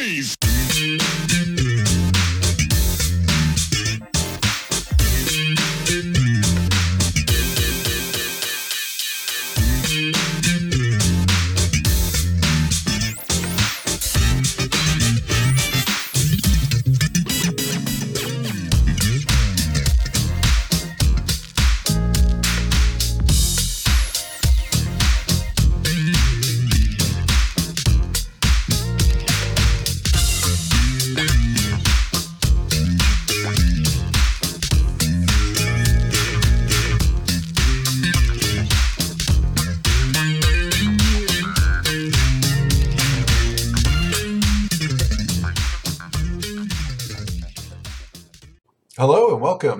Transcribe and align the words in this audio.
Nice! 0.00 0.39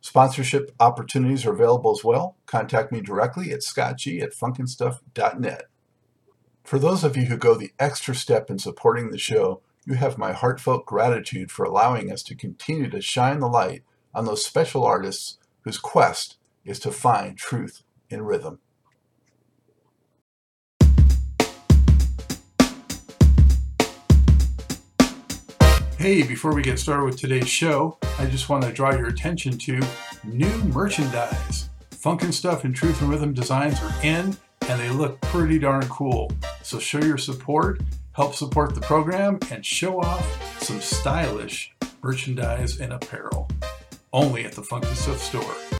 Sponsorship 0.00 0.72
opportunities 0.80 1.44
are 1.44 1.52
available 1.52 1.90
as 1.90 2.02
well. 2.02 2.36
Contact 2.46 2.90
me 2.90 3.00
directly 3.00 3.52
at 3.52 3.60
scottg 3.60 4.22
at 4.22 4.32
funkinstuff.net. 4.32 5.64
For 6.64 6.78
those 6.78 7.04
of 7.04 7.16
you 7.16 7.24
who 7.24 7.36
go 7.36 7.54
the 7.54 7.72
extra 7.78 8.14
step 8.14 8.50
in 8.50 8.58
supporting 8.58 9.10
the 9.10 9.18
show, 9.18 9.60
you 9.84 9.94
have 9.94 10.18
my 10.18 10.32
heartfelt 10.32 10.86
gratitude 10.86 11.50
for 11.50 11.64
allowing 11.64 12.12
us 12.12 12.22
to 12.24 12.34
continue 12.34 12.88
to 12.90 13.00
shine 13.00 13.40
the 13.40 13.48
light 13.48 13.82
on 14.14 14.24
those 14.24 14.44
special 14.44 14.84
artists 14.84 15.38
whose 15.62 15.78
quest 15.78 16.36
is 16.64 16.78
to 16.80 16.92
find 16.92 17.36
truth 17.36 17.82
in 18.08 18.22
rhythm. 18.22 18.60
Hey, 26.00 26.22
before 26.22 26.54
we 26.54 26.62
get 26.62 26.78
started 26.78 27.04
with 27.04 27.18
today's 27.18 27.46
show, 27.46 27.98
I 28.18 28.24
just 28.24 28.48
want 28.48 28.64
to 28.64 28.72
draw 28.72 28.90
your 28.96 29.08
attention 29.08 29.58
to 29.58 29.82
new 30.24 30.56
merchandise. 30.72 31.68
Funkin' 31.90 32.32
Stuff 32.32 32.64
and 32.64 32.74
Truth 32.74 33.02
and 33.02 33.10
Rhythm 33.10 33.34
designs 33.34 33.78
are 33.82 33.92
in, 34.02 34.34
and 34.62 34.80
they 34.80 34.88
look 34.88 35.20
pretty 35.20 35.58
darn 35.58 35.86
cool. 35.88 36.32
So 36.62 36.78
show 36.78 37.00
your 37.00 37.18
support, 37.18 37.82
help 38.12 38.34
support 38.34 38.74
the 38.74 38.80
program, 38.80 39.40
and 39.50 39.62
show 39.62 40.00
off 40.00 40.62
some 40.62 40.80
stylish 40.80 41.74
merchandise 42.02 42.80
and 42.80 42.94
apparel. 42.94 43.50
Only 44.10 44.46
at 44.46 44.52
the 44.52 44.62
Funkin' 44.62 44.96
Stuff 44.96 45.18
store. 45.18 45.79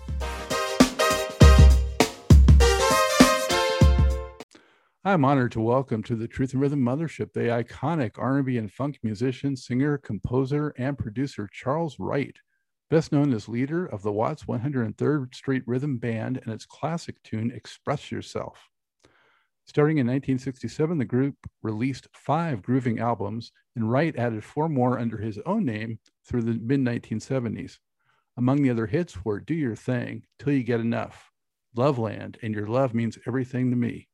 I'm 5.03 5.25
honored 5.25 5.53
to 5.53 5.63
welcome 5.63 6.03
to 6.03 6.15
the 6.15 6.29
Truth 6.29 6.53
and 6.53 6.61
Rhythm 6.61 6.81
Mothership 6.81 7.33
the 7.33 7.49
iconic 7.49 8.19
R&B 8.19 8.59
and 8.59 8.71
funk 8.71 8.99
musician, 9.03 9.57
singer, 9.57 9.97
composer, 9.97 10.75
and 10.77 10.99
producer 10.99 11.49
Charles 11.51 11.99
Wright, 11.99 12.37
best 12.91 13.11
known 13.11 13.33
as 13.33 13.49
leader 13.49 13.87
of 13.87 14.03
the 14.03 14.13
Watts 14.13 14.45
103rd 14.45 15.35
Street 15.35 15.63
Rhythm 15.65 15.97
Band 15.97 16.43
and 16.45 16.53
its 16.53 16.67
classic 16.67 17.17
tune 17.23 17.51
Express 17.51 18.13
Yourself. 18.13 18.69
Starting 19.65 19.97
in 19.97 20.07
1967, 20.07 20.99
the 20.99 21.07
group 21.07 21.37
released 21.63 22.07
five 22.13 22.61
grooving 22.61 22.99
albums, 22.99 23.53
and 23.77 23.91
Wright 23.91 24.15
added 24.19 24.45
four 24.45 24.69
more 24.69 24.99
under 24.99 25.17
his 25.17 25.39
own 25.47 25.65
name 25.65 25.99
through 26.27 26.43
the 26.43 26.61
mid 26.63 26.81
1970s. 26.81 27.79
Among 28.37 28.63
the 28.63 28.69
other 28.69 28.87
hits 28.87 29.25
were 29.25 29.41
Do 29.41 29.55
Your 29.55 29.77
Thing, 29.77 30.25
Till 30.39 30.53
You 30.53 30.63
Get 30.63 30.81
Enough, 30.81 31.33
Loveland, 31.75 32.37
and 32.43 32.53
Your 32.53 32.67
Love 32.67 32.93
Means 32.93 33.17
Everything 33.27 33.71
to 33.71 33.77
Me. 33.77 34.10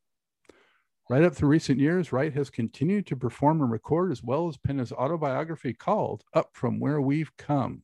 Right 1.08 1.22
up 1.22 1.34
through 1.34 1.50
recent 1.50 1.78
years, 1.78 2.10
Wright 2.12 2.32
has 2.34 2.50
continued 2.50 3.06
to 3.06 3.16
perform 3.16 3.62
and 3.62 3.70
record 3.70 4.10
as 4.10 4.24
well 4.24 4.48
as 4.48 4.56
pen 4.56 4.78
his 4.78 4.90
autobiography 4.90 5.72
called 5.72 6.24
Up 6.34 6.50
From 6.52 6.80
Where 6.80 7.00
We've 7.00 7.30
Come. 7.36 7.82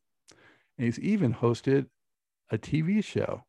And 0.76 0.86
he's 0.86 0.98
even 0.98 1.32
hosted 1.32 1.86
a 2.50 2.58
TV 2.58 3.02
show. 3.04 3.44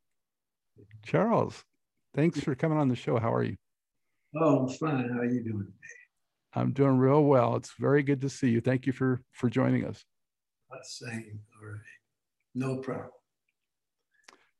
Charles, 1.03 1.65
thanks 2.13 2.39
for 2.39 2.53
coming 2.53 2.77
on 2.77 2.87
the 2.87 2.95
show. 2.95 3.17
How 3.17 3.33
are 3.33 3.43
you? 3.43 3.55
Oh, 4.39 4.59
I'm 4.59 4.69
fine. 4.69 5.09
How 5.09 5.19
are 5.19 5.25
you 5.25 5.43
doing 5.43 5.65
today? 5.65 6.53
I'm 6.53 6.71
doing 6.71 6.97
real 6.97 7.23
well. 7.23 7.55
It's 7.55 7.73
very 7.79 8.03
good 8.03 8.21
to 8.21 8.29
see 8.29 8.49
you. 8.49 8.61
Thank 8.61 8.85
you 8.85 8.93
for 8.93 9.21
for 9.31 9.49
joining 9.49 9.85
us. 9.85 10.05
Same. 10.83 11.39
All 11.61 11.67
right. 11.67 11.79
No 12.55 12.77
problem. 12.77 13.09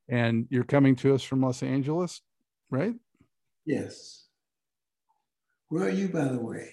And 0.09 0.47
you're 0.49 0.63
coming 0.63 0.95
to 0.97 1.13
us 1.15 1.23
from 1.23 1.41
Los 1.41 1.63
Angeles, 1.63 2.21
right? 2.69 2.95
Yes. 3.65 4.22
Where 5.73 5.85
are 5.85 5.89
you, 5.89 6.07
by 6.07 6.25
the 6.25 6.39
way? 6.39 6.69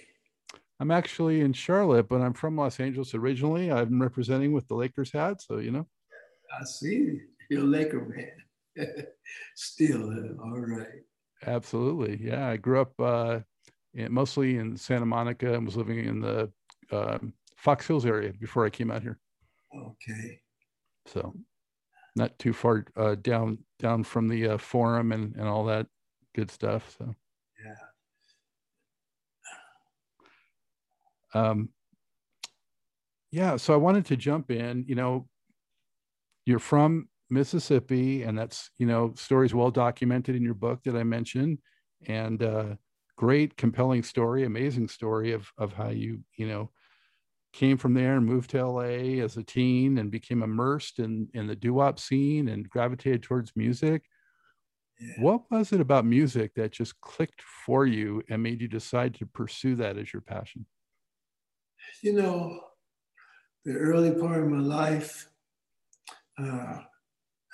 I'm 0.79 0.91
actually 0.91 1.41
in 1.41 1.55
Charlotte, 1.55 2.07
but 2.07 2.21
I'm 2.21 2.35
from 2.35 2.59
Los 2.59 2.79
Angeles 2.81 3.15
originally. 3.15 3.73
I'm 3.73 3.99
representing 3.99 4.53
with 4.53 4.69
the 4.69 4.75
Lakers 4.75 5.11
hat, 5.11 5.41
so 5.41 5.57
you 5.57 5.71
know. 5.71 5.87
I 6.55 6.65
see 6.65 7.17
you're 7.49 7.63
a 7.63 7.65
Laker 7.65 8.05
man. 8.05 8.87
Still, 9.57 10.11
uh, 10.11 10.45
all 10.45 10.61
right. 10.61 11.01
Absolutely, 11.47 12.21
yeah. 12.23 12.47
I 12.47 12.59
grew 12.59 12.83
up 12.83 12.93
uh, 13.01 13.41
in, 13.95 14.13
mostly 14.13 14.59
in 14.59 14.77
Santa 14.77 15.07
Monica 15.07 15.55
and 15.55 15.65
was 15.65 15.79
living 15.79 16.05
in 16.05 16.21
the 16.21 16.53
uh, 16.93 17.17
Fox 17.57 17.87
Hills 17.87 18.05
area 18.05 18.35
before 18.39 18.67
I 18.67 18.69
came 18.69 18.91
out 18.91 19.01
here. 19.01 19.19
Okay. 19.75 20.43
So, 21.07 21.35
not 22.17 22.39
too 22.39 22.53
far 22.53 22.85
uh, 22.99 23.15
down 23.15 23.61
down 23.79 24.05
from 24.05 24.29
the 24.29 24.47
uh, 24.47 24.59
forum 24.59 25.13
and 25.13 25.35
and 25.37 25.49
all 25.49 25.65
that 25.65 25.87
good 26.35 26.51
stuff. 26.51 26.95
So. 26.99 27.15
Yeah. 27.65 27.75
Um, 31.35 31.71
yeah, 33.31 33.57
so 33.57 33.73
I 33.75 33.77
wanted 33.77 34.07
to 34.07 34.17
jump 34.17 34.51
in. 34.51 34.85
You 34.89 34.95
know, 34.97 35.29
you're 36.47 36.59
from 36.59 37.09
Mississippi, 37.29 38.23
and 38.25 38.37
that's 38.37 38.71
you 38.79 38.87
know 38.87 39.13
stories 39.17 39.55
well 39.55 39.71
documented 39.71 40.35
in 40.35 40.43
your 40.43 40.55
book 40.55 40.83
that 40.85 40.97
I 40.97 41.05
mentioned, 41.05 41.59
and 42.07 42.43
uh, 42.43 42.75
great, 43.17 43.57
compelling 43.57 44.03
story, 44.03 44.45
amazing 44.45 44.89
story 44.89 45.33
of 45.33 45.49
of 45.59 45.73
how 45.73 45.91
you 45.91 46.21
you 46.37 46.49
know 46.49 46.71
came 47.53 47.77
from 47.77 47.95
there 47.95 48.17
and 48.17 48.27
moved 48.27 48.51
to 48.51 48.59
LA 48.59 49.23
as 49.23 49.37
a 49.37 49.43
teen 49.43 49.99
and 49.99 50.11
became 50.11 50.43
immersed 50.43 50.99
in 50.99 51.29
in 51.35 51.47
the 51.47 51.57
doo 51.57 51.75
wop 51.75 51.99
scene 51.99 52.49
and 52.49 52.69
gravitated 52.69 53.23
towards 53.23 53.53
music. 53.57 54.05
Yeah. 54.99 55.23
What 55.23 55.51
was 55.51 55.73
it 55.73 55.81
about 55.81 56.05
music 56.05 56.55
that 56.57 56.73
just 56.73 57.01
clicked 57.01 57.43
for 57.43 57.87
you 57.87 58.23
and 58.29 58.43
made 58.43 58.61
you 58.61 58.69
decide 58.69 59.15
to 59.15 59.27
pursue 59.27 59.77
that 59.77 59.97
as 59.97 60.13
your 60.13 60.21
passion? 60.21 60.67
You 62.03 62.15
know, 62.15 62.61
the 63.65 63.75
early 63.75 64.13
part 64.13 64.43
of 64.43 64.49
my 64.49 64.61
life, 64.61 65.29
uh, 66.39 66.79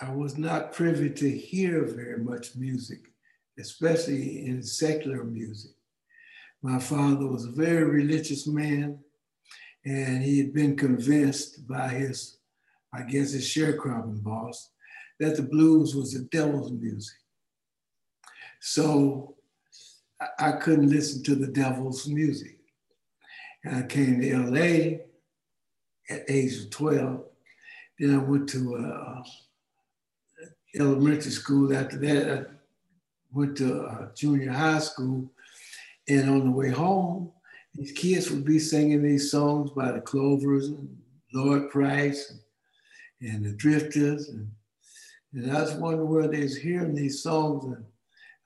I 0.00 0.12
was 0.12 0.38
not 0.38 0.73
privy 0.73 1.11
to 1.11 1.31
hear 1.31 1.85
very 1.85 2.19
much 2.19 2.55
music, 2.55 3.00
especially 3.59 4.47
in 4.47 4.62
secular 4.62 5.25
music. 5.25 5.73
My 6.62 6.79
father 6.79 7.27
was 7.27 7.44
a 7.44 7.50
very 7.50 7.85
religious 7.85 8.47
man, 8.47 8.99
and 9.85 10.23
he 10.23 10.38
had 10.38 10.53
been 10.53 10.77
convinced 10.77 11.67
by 11.67 11.88
his, 11.88 12.38
I 12.94 13.03
guess, 13.03 13.33
his 13.33 13.49
sharecropping 13.49 14.23
boss, 14.23 14.71
that 15.19 15.37
the 15.37 15.43
blues 15.43 15.94
was 15.94 16.12
the 16.12 16.25
devil's 16.25 16.73
music. 16.73 17.17
So 18.61 19.37
I 20.38 20.53
couldn't 20.53 20.91
listen 20.91 21.23
to 21.25 21.35
the 21.35 21.49
devil's 21.49 22.06
music. 22.06 22.56
I 23.68 23.82
came 23.82 24.20
to 24.20 24.36
LA 24.38 24.98
at 26.08 26.24
age 26.28 26.64
of 26.64 26.70
12. 26.70 27.24
Then 27.98 28.14
I 28.14 28.18
went 28.18 28.48
to 28.50 28.76
uh, 28.76 29.22
elementary 30.78 31.30
school. 31.30 31.74
After 31.74 31.96
that, 31.98 32.38
I 32.38 32.44
went 33.32 33.56
to 33.58 33.82
uh, 33.82 34.08
junior 34.14 34.52
high 34.52 34.78
school. 34.78 35.30
And 36.08 36.30
on 36.30 36.44
the 36.44 36.50
way 36.50 36.70
home, 36.70 37.32
these 37.74 37.92
kids 37.92 38.30
would 38.30 38.44
be 38.44 38.58
singing 38.58 39.02
these 39.02 39.30
songs 39.30 39.70
by 39.70 39.92
the 39.92 40.00
Clovers 40.00 40.68
and 40.68 40.96
Lloyd 41.32 41.70
Price 41.70 42.30
and, 43.20 43.32
and 43.32 43.44
the 43.44 43.52
Drifters. 43.52 44.28
And, 44.28 44.50
and 45.32 45.56
I 45.56 45.62
was 45.62 45.74
wondering 45.74 46.08
where 46.08 46.28
they 46.28 46.42
was 46.42 46.56
hearing 46.56 46.94
these 46.94 47.22
songs. 47.22 47.64
And 47.64 47.84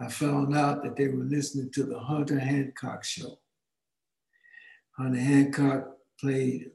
I 0.01 0.09
found 0.09 0.57
out 0.57 0.83
that 0.83 0.97
they 0.97 1.09
were 1.09 1.25
listening 1.25 1.71
to 1.73 1.85
the 1.85 1.99
Hunter 1.99 2.39
Hancock 2.39 3.05
show. 3.05 3.39
Hunter 5.01 5.19
Hancock 5.19 5.97
played 6.21 6.73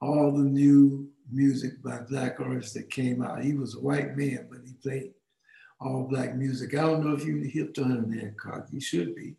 all 0.00 0.32
the 0.32 0.42
new 0.42 1.08
music 1.30 1.80
by 1.82 2.00
black 2.08 2.40
artists 2.40 2.74
that 2.74 2.90
came 2.90 3.22
out. 3.22 3.44
He 3.44 3.54
was 3.54 3.76
a 3.76 3.80
white 3.80 4.16
man, 4.16 4.48
but 4.50 4.60
he 4.66 4.72
played 4.72 5.12
all 5.80 6.08
black 6.10 6.34
music. 6.34 6.74
I 6.74 6.80
don't 6.80 7.06
know 7.06 7.14
if 7.14 7.24
you 7.24 7.40
hip 7.42 7.72
to 7.74 7.84
Hunter 7.84 8.18
Hancock. 8.18 8.66
You 8.72 8.80
should 8.80 9.14
be. 9.14 9.36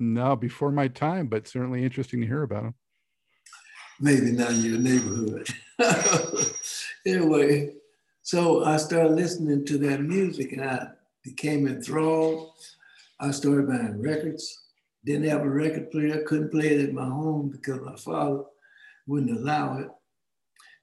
No, 0.00 0.34
before 0.34 0.72
my 0.72 0.88
time, 0.88 1.28
but 1.28 1.46
certainly 1.46 1.84
interesting 1.84 2.20
to 2.20 2.26
hear 2.26 2.42
about 2.42 2.64
him. 2.64 2.74
Maybe 4.00 4.32
not 4.32 4.50
in 4.50 4.62
your 4.62 4.78
neighborhood. 4.78 5.48
anyway, 7.06 7.74
so 8.22 8.64
I 8.64 8.76
started 8.76 9.12
listening 9.12 9.64
to 9.66 9.78
that 9.78 10.02
music 10.02 10.52
and 10.52 10.64
I 10.64 10.88
became 11.22 11.68
enthralled. 11.68 12.54
I 13.20 13.30
started 13.30 13.68
buying 13.68 14.02
records. 14.02 14.67
Didn't 15.08 15.30
have 15.30 15.40
a 15.40 15.48
record 15.48 15.90
player, 15.90 16.20
I 16.20 16.28
couldn't 16.28 16.50
play 16.50 16.66
it 16.66 16.86
at 16.86 16.92
my 16.92 17.06
home 17.06 17.48
because 17.48 17.80
my 17.80 17.96
father 17.96 18.42
wouldn't 19.06 19.38
allow 19.38 19.78
it. 19.78 19.88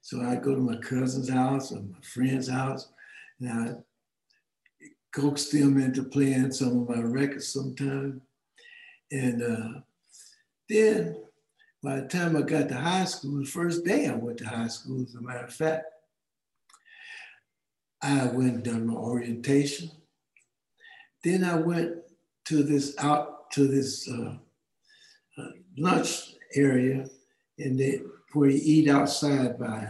So 0.00 0.20
I'd 0.20 0.42
go 0.42 0.52
to 0.52 0.60
my 0.60 0.78
cousin's 0.78 1.28
house 1.28 1.70
or 1.70 1.76
my 1.76 2.00
friend's 2.02 2.48
house 2.48 2.88
and 3.38 3.48
I'd 3.48 3.76
coax 5.14 5.44
them 5.50 5.80
into 5.80 6.02
playing 6.02 6.50
some 6.50 6.76
of 6.76 6.88
my 6.88 7.02
records 7.02 7.46
sometimes. 7.46 8.20
And 9.12 9.42
uh, 9.44 9.80
then 10.68 11.22
by 11.80 12.00
the 12.00 12.08
time 12.08 12.36
I 12.36 12.42
got 12.42 12.68
to 12.70 12.74
high 12.74 13.04
school, 13.04 13.38
the 13.38 13.44
first 13.44 13.84
day 13.84 14.08
I 14.08 14.16
went 14.16 14.38
to 14.38 14.48
high 14.48 14.66
school, 14.66 15.02
as 15.02 15.14
a 15.14 15.20
matter 15.20 15.44
of 15.44 15.54
fact, 15.54 15.84
I 18.02 18.26
went 18.26 18.54
and 18.54 18.64
done 18.64 18.88
my 18.88 18.94
orientation. 18.94 19.92
Then 21.22 21.44
I 21.44 21.54
went 21.54 21.92
to 22.46 22.64
this 22.64 22.96
out 22.98 23.35
to 23.52 23.66
this 23.66 24.08
uh, 24.08 24.34
uh, 25.38 25.48
lunch 25.78 26.34
area, 26.54 27.06
and 27.58 27.78
they 27.78 28.00
where 28.32 28.50
you 28.50 28.60
eat 28.62 28.90
outside 28.90 29.58
by 29.58 29.86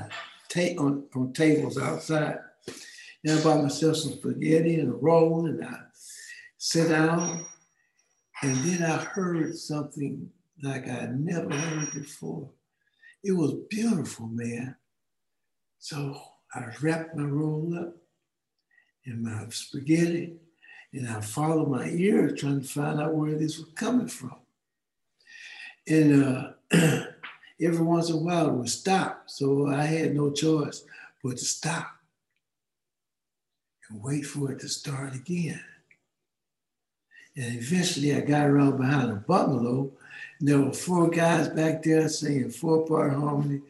ta- 0.48 0.76
on, 0.78 1.04
on 1.14 1.32
tables 1.32 1.78
outside. 1.78 2.38
And 3.24 3.38
I 3.38 3.42
bought 3.42 3.62
myself 3.62 3.96
some 3.96 4.12
spaghetti 4.12 4.78
and 4.78 4.92
a 4.92 4.96
roll, 4.96 5.46
and 5.46 5.64
I 5.64 5.74
sit 6.58 6.88
down 6.88 7.44
and 8.42 8.56
then 8.56 8.82
I 8.82 8.96
heard 8.98 9.56
something 9.56 10.30
like 10.62 10.88
I 10.88 11.08
never 11.12 11.50
heard 11.50 11.92
before. 11.94 12.50
It 13.24 13.32
was 13.32 13.54
beautiful, 13.70 14.26
man. 14.26 14.76
So 15.78 16.20
I 16.54 16.66
wrapped 16.82 17.16
my 17.16 17.24
roll 17.24 17.76
up 17.78 17.96
in 19.04 19.22
my 19.22 19.46
spaghetti 19.50 20.36
and 20.96 21.06
I 21.06 21.20
followed 21.20 21.68
my 21.68 21.88
ear 21.90 22.30
trying 22.30 22.62
to 22.62 22.66
find 22.66 22.98
out 22.98 23.14
where 23.14 23.34
this 23.34 23.58
was 23.58 23.68
coming 23.74 24.08
from. 24.08 24.36
And 25.86 26.24
uh, 26.24 26.52
every 27.60 27.84
once 27.84 28.08
in 28.08 28.16
a 28.16 28.18
while 28.18 28.48
it 28.48 28.54
would 28.54 28.70
stop. 28.70 29.24
So 29.26 29.68
I 29.68 29.84
had 29.84 30.16
no 30.16 30.30
choice 30.30 30.84
but 31.22 31.36
to 31.36 31.44
stop 31.44 31.88
and 33.90 34.02
wait 34.02 34.22
for 34.22 34.50
it 34.52 34.60
to 34.60 34.68
start 34.68 35.14
again. 35.14 35.60
And 37.36 37.58
eventually 37.58 38.14
I 38.14 38.20
got 38.20 38.46
around 38.46 38.78
behind 38.78 39.10
a 39.10 39.16
bungalow. 39.16 39.92
And 40.40 40.48
there 40.48 40.62
were 40.62 40.72
four 40.72 41.10
guys 41.10 41.48
back 41.48 41.82
there 41.82 42.08
singing 42.08 42.48
four-part 42.48 43.12
harmony 43.12 43.60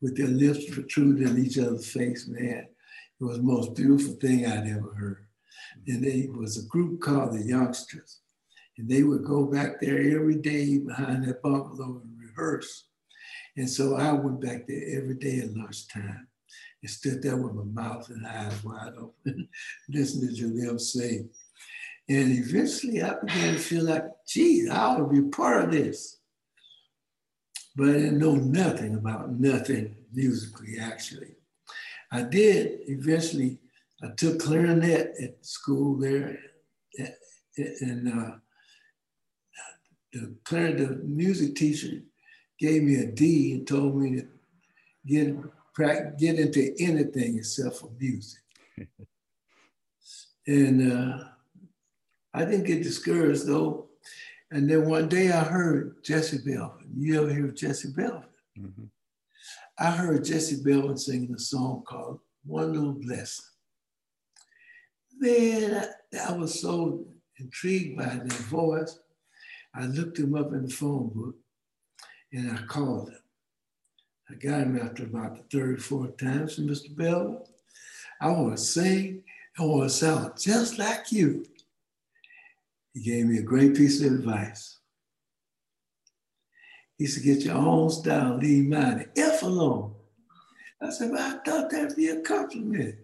with 0.00 0.16
their 0.16 0.28
lips 0.28 0.64
protruding 0.70 1.28
in 1.28 1.44
each 1.44 1.58
other's 1.58 1.92
face, 1.92 2.26
man. 2.26 2.68
It 3.20 3.24
was 3.24 3.36
the 3.36 3.42
most 3.42 3.74
beautiful 3.74 4.14
thing 4.14 4.46
I'd 4.46 4.66
ever 4.66 4.94
heard. 4.94 5.23
And 5.86 6.02
they 6.04 6.28
was 6.32 6.58
a 6.58 6.68
group 6.68 7.00
called 7.00 7.34
the 7.34 7.42
Youngsters. 7.42 8.20
And 8.78 8.88
they 8.88 9.02
would 9.02 9.24
go 9.24 9.44
back 9.44 9.80
there 9.80 9.98
every 9.98 10.36
day 10.36 10.78
behind 10.78 11.24
that 11.24 11.42
bungalow 11.42 12.02
and 12.02 12.18
rehearse. 12.18 12.86
And 13.56 13.70
so 13.70 13.96
I 13.96 14.12
went 14.12 14.40
back 14.40 14.66
there 14.66 14.98
every 14.98 15.14
day 15.14 15.40
at 15.40 15.54
lunchtime 15.54 16.26
and 16.82 16.90
stood 16.90 17.22
there 17.22 17.36
with 17.36 17.54
my 17.54 17.82
mouth 17.82 18.08
and 18.10 18.26
eyes 18.26 18.64
wide 18.64 18.94
open, 18.98 19.48
listening 19.88 20.34
to 20.36 20.60
them 20.60 20.78
sing. 20.78 21.30
And 22.08 22.32
eventually 22.32 23.02
I 23.02 23.14
began 23.24 23.54
to 23.54 23.58
feel 23.58 23.84
like, 23.84 24.04
geez, 24.26 24.68
I 24.68 24.76
ought 24.76 24.98
to 24.98 25.06
be 25.06 25.22
part 25.30 25.64
of 25.64 25.72
this. 25.72 26.18
But 27.76 27.88
I 27.88 27.92
didn't 27.92 28.18
know 28.18 28.34
nothing 28.34 28.94
about 28.94 29.32
nothing 29.32 29.96
musically, 30.12 30.78
actually. 30.80 31.34
I 32.12 32.22
did 32.22 32.80
eventually, 32.86 33.58
I 34.02 34.08
took 34.16 34.40
clarinet 34.40 35.14
at 35.22 35.44
school 35.44 35.98
there, 35.98 36.38
and 37.56 38.08
uh, 38.08 38.36
the 40.12 40.34
clarinet, 40.44 40.88
the 40.88 41.04
music 41.04 41.54
teacher 41.54 42.02
gave 42.58 42.82
me 42.82 42.96
a 42.96 43.06
D 43.06 43.52
and 43.52 43.66
told 43.66 43.96
me 43.96 44.20
to 44.20 44.26
get, 45.06 46.18
get 46.18 46.38
into 46.38 46.74
anything 46.78 47.38
except 47.38 47.76
for 47.76 47.90
music. 47.98 48.42
and 50.46 50.92
uh, 50.92 51.24
I 52.32 52.44
didn't 52.44 52.66
get 52.66 52.82
discouraged 52.82 53.46
though. 53.46 53.88
And 54.50 54.70
then 54.70 54.88
one 54.88 55.08
day 55.08 55.32
I 55.32 55.42
heard 55.42 56.04
Jesse 56.04 56.38
Belvin. 56.38 56.86
You 56.96 57.22
ever 57.22 57.32
hear 57.32 57.46
of 57.46 57.56
Jesse 57.56 57.88
Belvin? 57.88 58.24
Mm-hmm. 58.58 58.84
I 59.78 59.90
heard 59.90 60.24
Jesse 60.24 60.62
Belvin 60.62 60.98
singing 60.98 61.34
a 61.34 61.38
song 61.38 61.82
called 61.86 62.20
One 62.44 62.72
Little 62.72 62.92
Blessing. 62.92 63.44
Man, 65.18 65.88
I, 66.14 66.18
I 66.28 66.32
was 66.32 66.60
so 66.60 67.04
intrigued 67.38 67.98
by 67.98 68.04
that 68.04 68.32
voice. 68.32 68.98
I 69.74 69.86
looked 69.86 70.18
him 70.18 70.34
up 70.34 70.52
in 70.52 70.66
the 70.66 70.72
phone 70.72 71.10
book 71.14 71.36
and 72.32 72.52
I 72.52 72.62
called 72.62 73.08
him. 73.08 73.18
I 74.30 74.34
got 74.34 74.62
him 74.62 74.78
after 74.78 75.04
about 75.04 75.36
the 75.36 75.58
third, 75.58 75.82
fourth 75.82 76.16
time. 76.16 76.48
So, 76.48 76.62
Mr. 76.62 76.94
Bell, 76.96 77.46
I 78.20 78.28
want 78.28 78.56
to 78.56 78.62
sing. 78.62 79.22
I 79.58 79.62
want 79.64 79.90
to 79.90 79.94
sound 79.94 80.32
just 80.38 80.78
like 80.78 81.12
you. 81.12 81.44
He 82.92 83.02
gave 83.02 83.26
me 83.26 83.38
a 83.38 83.42
great 83.42 83.76
piece 83.76 84.00
of 84.02 84.12
advice. 84.12 84.78
He 86.96 87.06
said, 87.06 87.24
get 87.24 87.44
your 87.44 87.56
own 87.56 87.90
style, 87.90 88.36
leave 88.36 88.68
mine 88.68 89.08
F 89.16 89.42
alone. 89.42 89.94
I 90.80 90.90
said, 90.90 91.10
well, 91.10 91.36
I 91.36 91.38
thought 91.44 91.70
that'd 91.70 91.96
be 91.96 92.08
a 92.08 92.20
compliment. 92.20 92.96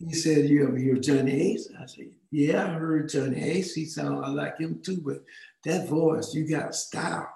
He 0.00 0.14
said, 0.14 0.48
you 0.48 0.66
ever 0.66 0.78
hear 0.78 0.96
Johnny 0.96 1.52
Ace? 1.52 1.68
I 1.78 1.84
said, 1.84 2.06
yeah, 2.30 2.64
I 2.64 2.70
heard 2.70 3.10
Johnny 3.10 3.42
Ace. 3.42 3.74
He 3.74 3.84
sounded 3.84 4.30
like 4.30 4.58
him 4.58 4.80
too, 4.82 5.02
but 5.04 5.22
that 5.64 5.88
voice, 5.88 6.32
you 6.32 6.48
got 6.48 6.74
style. 6.74 7.28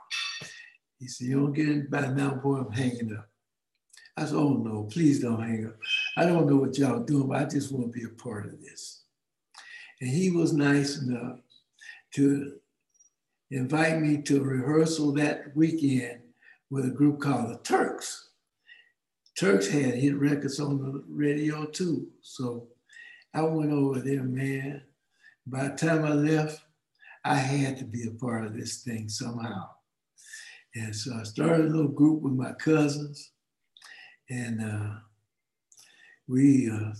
He 0.99 1.09
said, 1.09 1.26
you 1.28 1.40
don't 1.40 1.52
get 1.52 1.68
it 1.68 1.90
by 1.90 2.06
now, 2.06 2.37
boy, 2.37 2.56
I'm 2.56 2.73
hanging 2.73 3.14
up. 3.14 3.28
I 4.16 4.25
said, 4.25 4.37
oh 4.37 4.54
no, 4.54 4.85
please 4.85 5.21
don't 5.21 5.42
hang 5.42 5.66
up. 5.66 5.76
I 6.16 6.25
don't 6.25 6.49
know 6.49 6.56
what 6.56 6.78
y'all 6.78 7.00
doing, 7.00 7.28
but 7.28 7.38
I 7.38 7.44
just 7.44 7.71
want 7.71 7.92
to 7.92 7.99
be 7.99 8.06
a 8.06 8.23
part 8.23 8.47
of 8.47 8.59
this. 8.62 9.02
And 10.00 10.09
he 10.09 10.30
was 10.30 10.54
nice 10.54 11.02
enough 11.02 11.40
to 12.14 12.54
invite 13.50 14.00
me 14.00 14.23
to 14.23 14.40
a 14.40 14.44
rehearsal 14.44 15.12
that 15.14 15.54
weekend 15.54 16.21
with 16.71 16.87
a 16.87 16.90
group 16.90 17.21
called 17.21 17.50
the 17.50 17.59
Turks. 17.59 18.24
Turks 19.38 19.69
had 19.69 19.95
hit 19.95 20.17
records 20.17 20.61
on 20.61 20.79
the 20.79 21.05
radio 21.09 21.67
too. 21.67 22.09
So 22.21 22.69
I 23.35 23.43
went 23.43 23.73
over 23.73 23.99
there, 24.00 24.23
man. 24.23 24.83
By 25.47 25.69
the 25.69 25.76
time 25.76 26.05
I 26.05 26.12
left, 26.12 26.61
I 27.25 27.35
had 27.35 27.79
to 27.79 27.85
be 27.85 28.07
a 28.07 28.12
part 28.12 28.45
of 28.45 28.55
this 28.55 28.83
thing 28.83 29.09
somehow. 29.09 29.71
And 30.75 30.95
so 30.95 31.14
I 31.14 31.23
started 31.25 31.67
a 31.67 31.69
little 31.69 31.88
group 31.88 32.23
with 32.23 32.33
my 32.33 32.53
cousins, 32.53 33.33
and 34.29 34.61
uh, 34.61 34.95
we 36.26 36.71
uh, 36.71 36.93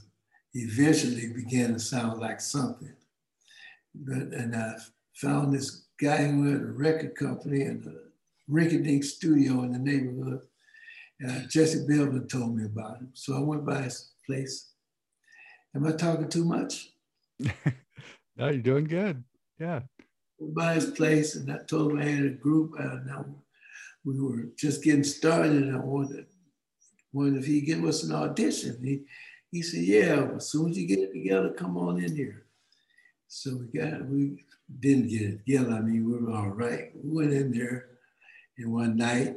eventually 0.55 1.33
began 1.33 1.73
to 1.73 1.79
sound 1.81 2.21
like 2.21 2.41
something. 2.41 2.95
But, 3.95 4.33
and 4.33 4.55
I 4.55 4.75
found 5.14 5.53
this 5.53 5.87
guy 6.00 6.25
who 6.25 6.50
had 6.50 6.61
a 6.61 6.67
record 6.67 7.17
company 7.17 7.62
and 7.62 7.85
a 7.87 8.50
rinky-dink 8.50 9.05
studio 9.05 9.62
in 9.62 9.73
the 9.73 9.79
neighborhood. 9.79 10.41
And 11.21 11.30
uh, 11.30 11.47
Jesse 11.49 11.87
Belvin 11.87 12.28
told 12.28 12.56
me 12.56 12.64
about 12.64 12.99
him. 12.99 13.11
So 13.14 13.37
I 13.37 13.40
went 13.40 13.64
by 13.64 13.83
his 13.83 14.12
place. 14.26 14.73
Am 15.75 15.87
I 15.87 15.92
talking 15.92 16.28
too 16.28 16.44
much? 16.44 16.90
no, 17.38 18.49
you're 18.49 18.59
doing 18.59 18.85
good. 18.85 19.23
Yeah. 19.59 19.80
Went 20.38 20.54
by 20.54 20.75
his 20.75 20.90
place 20.90 21.37
and 21.37 21.50
I 21.52 21.59
told 21.66 21.92
him 21.92 21.99
I 21.99 22.04
had 22.04 22.25
a 22.25 22.30
group. 22.30 22.75
And 22.78 23.11
I, 23.11 23.23
we 24.04 24.21
were 24.21 24.49
just 24.59 24.83
getting 24.83 25.04
started 25.04 25.52
and 25.52 25.76
I 25.76 25.78
wanted, 25.78 26.26
wanted 27.12 27.38
if 27.38 27.47
he 27.47 27.61
give 27.61 27.85
us 27.85 28.02
an 28.02 28.12
audition. 28.12 28.78
He, 28.83 29.04
he 29.50 29.62
said, 29.62 29.85
yeah, 29.85 30.28
as 30.37 30.49
soon 30.49 30.71
as 30.71 30.78
you 30.78 30.87
get 30.87 30.99
it 30.99 31.12
together, 31.12 31.50
come 31.50 31.76
on 31.76 32.02
in 32.02 32.14
here. 32.14 32.47
So 33.28 33.56
we 33.56 33.78
got, 33.78 34.04
we 34.06 34.44
didn't 34.80 35.09
get 35.09 35.23
it 35.23 35.47
together. 35.47 35.73
I 35.73 35.80
mean, 35.80 36.04
we 36.04 36.18
were 36.18 36.37
all 36.37 36.49
right. 36.49 36.90
We 36.94 37.16
went 37.16 37.33
in 37.33 37.52
there 37.52 37.87
and 38.59 38.73
one 38.73 38.97
night 38.97 39.37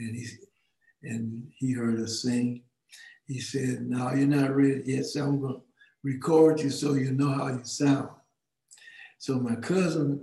and 0.00 0.16
he, 0.16 0.26
and 1.02 1.48
he 1.56 1.72
heard 1.72 2.00
us 2.00 2.22
sing. 2.22 2.62
He 3.26 3.40
said, 3.40 3.82
no, 3.82 4.12
you're 4.14 4.26
not 4.26 4.56
ready 4.56 4.82
yet. 4.86 5.04
So 5.06 5.24
I'm 5.24 5.40
gonna 5.40 5.58
record 6.02 6.60
you 6.60 6.70
so 6.70 6.94
you 6.94 7.12
know 7.12 7.30
how 7.30 7.48
you 7.48 7.64
sound. 7.64 8.08
So 9.18 9.38
my 9.38 9.56
cousin, 9.56 10.22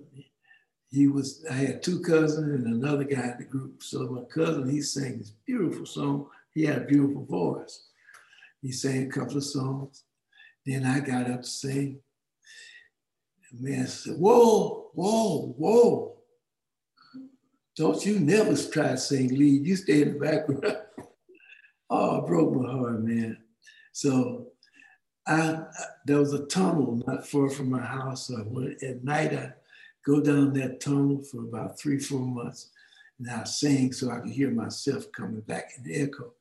he 0.89 1.08
was, 1.08 1.46
I 1.50 1.53
had 1.53 1.84
two 1.84 2.00
cousins 2.00 2.53
and 2.53 2.65
another 2.67 3.03
guy 3.03 3.32
in 3.32 3.36
the 3.39 3.46
group. 3.46 3.84
So 3.84 4.08
my 4.08 4.22
cousin, 4.34 4.70
he 4.70 4.82
sang 4.82 5.17
this 5.17 5.32
beautiful 5.46 5.86
song. 5.86 6.27
He 6.53 6.63
had 6.63 6.84
a 6.84 6.86
beautiful 6.86 7.25
voice. 7.25 7.88
He 8.62 8.72
sang 8.72 9.03
a 9.03 9.10
couple 9.10 9.38
of 9.38 9.44
songs. 9.44 10.03
Then 10.65 10.86
I 10.86 11.00
got 11.00 11.29
up 11.29 11.41
to 11.41 11.48
sing 11.48 12.00
The 13.51 13.70
man 13.70 13.88
said, 13.88 14.15
Whoa, 14.17 14.89
whoa, 14.94 15.53
whoa. 15.58 16.15
Don't 17.75 18.05
you 18.05 18.20
never 18.20 18.55
try 18.55 18.89
to 18.89 18.98
sing 18.98 19.29
lead. 19.29 19.65
You 19.65 19.75
stay 19.75 20.03
in 20.03 20.13
the 20.13 20.20
background. 20.20 20.65
oh, 21.89 22.17
it 22.17 22.27
broke 22.27 22.53
my 22.53 22.72
heart, 22.72 23.03
man. 23.03 23.38
So 23.91 24.48
I, 25.27 25.41
I, 25.41 25.65
there 26.05 26.20
was 26.20 26.34
a 26.34 26.46
tunnel 26.46 27.03
not 27.05 27.27
far 27.27 27.50
from 27.50 27.72
my 27.72 27.82
house. 27.82 28.27
So 28.27 28.44
went, 28.48 28.82
at 28.82 29.03
night, 29.03 29.34
I 29.34 29.53
go 30.05 30.22
down 30.22 30.53
that 30.53 30.79
tunnel 30.79 31.22
for 31.24 31.41
about 31.41 31.77
three, 31.77 32.00
four 32.00 32.20
months. 32.22 32.70
And 33.20 33.29
I 33.29 33.44
sing 33.44 33.91
so 33.91 34.10
I 34.10 34.20
could 34.20 34.32
hear 34.32 34.51
myself 34.51 35.12
coming 35.12 35.41
back 35.41 35.72
in 35.77 35.84
the 35.84 36.01
echo. 36.01 36.34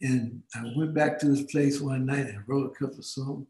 And 0.00 0.42
I 0.54 0.72
went 0.76 0.94
back 0.94 1.20
to 1.20 1.26
his 1.26 1.42
place 1.42 1.80
one 1.80 2.06
night 2.06 2.26
and 2.26 2.42
wrote 2.46 2.72
a 2.72 2.78
couple 2.78 3.02
songs. 3.02 3.46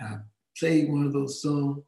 I 0.00 0.18
played 0.56 0.90
one 0.90 1.06
of 1.06 1.12
those 1.12 1.42
songs 1.42 1.82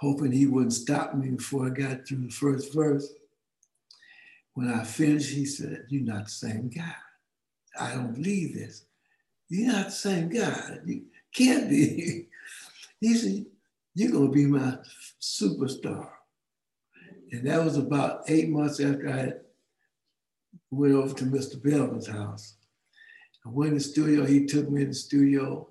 hoping 0.00 0.30
he 0.30 0.46
wouldn't 0.46 0.72
stop 0.72 1.14
me 1.14 1.30
before 1.30 1.66
I 1.66 1.70
got 1.70 2.06
through 2.06 2.24
the 2.24 2.30
first 2.30 2.72
verse. 2.72 3.12
When 4.58 4.72
I 4.72 4.82
finished, 4.82 5.30
he 5.30 5.44
said, 5.46 5.84
You're 5.88 6.02
not 6.02 6.24
the 6.24 6.30
same 6.30 6.68
guy. 6.68 6.96
I 7.80 7.94
don't 7.94 8.12
believe 8.12 8.56
this. 8.56 8.86
You're 9.48 9.72
not 9.72 9.84
the 9.84 9.92
same 9.92 10.28
guy. 10.28 10.78
You 10.84 11.04
can't 11.32 11.70
be. 11.70 12.26
he 13.00 13.14
said, 13.14 13.46
You're 13.94 14.10
going 14.10 14.26
to 14.26 14.32
be 14.32 14.46
my 14.46 14.78
superstar. 15.20 16.08
And 17.30 17.46
that 17.46 17.64
was 17.64 17.76
about 17.76 18.24
eight 18.26 18.48
months 18.48 18.80
after 18.80 19.08
I 19.08 19.32
went 20.72 20.94
over 20.94 21.14
to 21.14 21.24
Mr. 21.26 21.62
Belvin's 21.62 22.08
house. 22.08 22.56
I 23.46 23.50
went 23.50 23.68
in 23.68 23.78
the 23.78 23.84
studio, 23.84 24.26
he 24.26 24.44
took 24.44 24.68
me 24.68 24.82
in 24.82 24.88
the 24.88 24.94
studio 24.94 25.68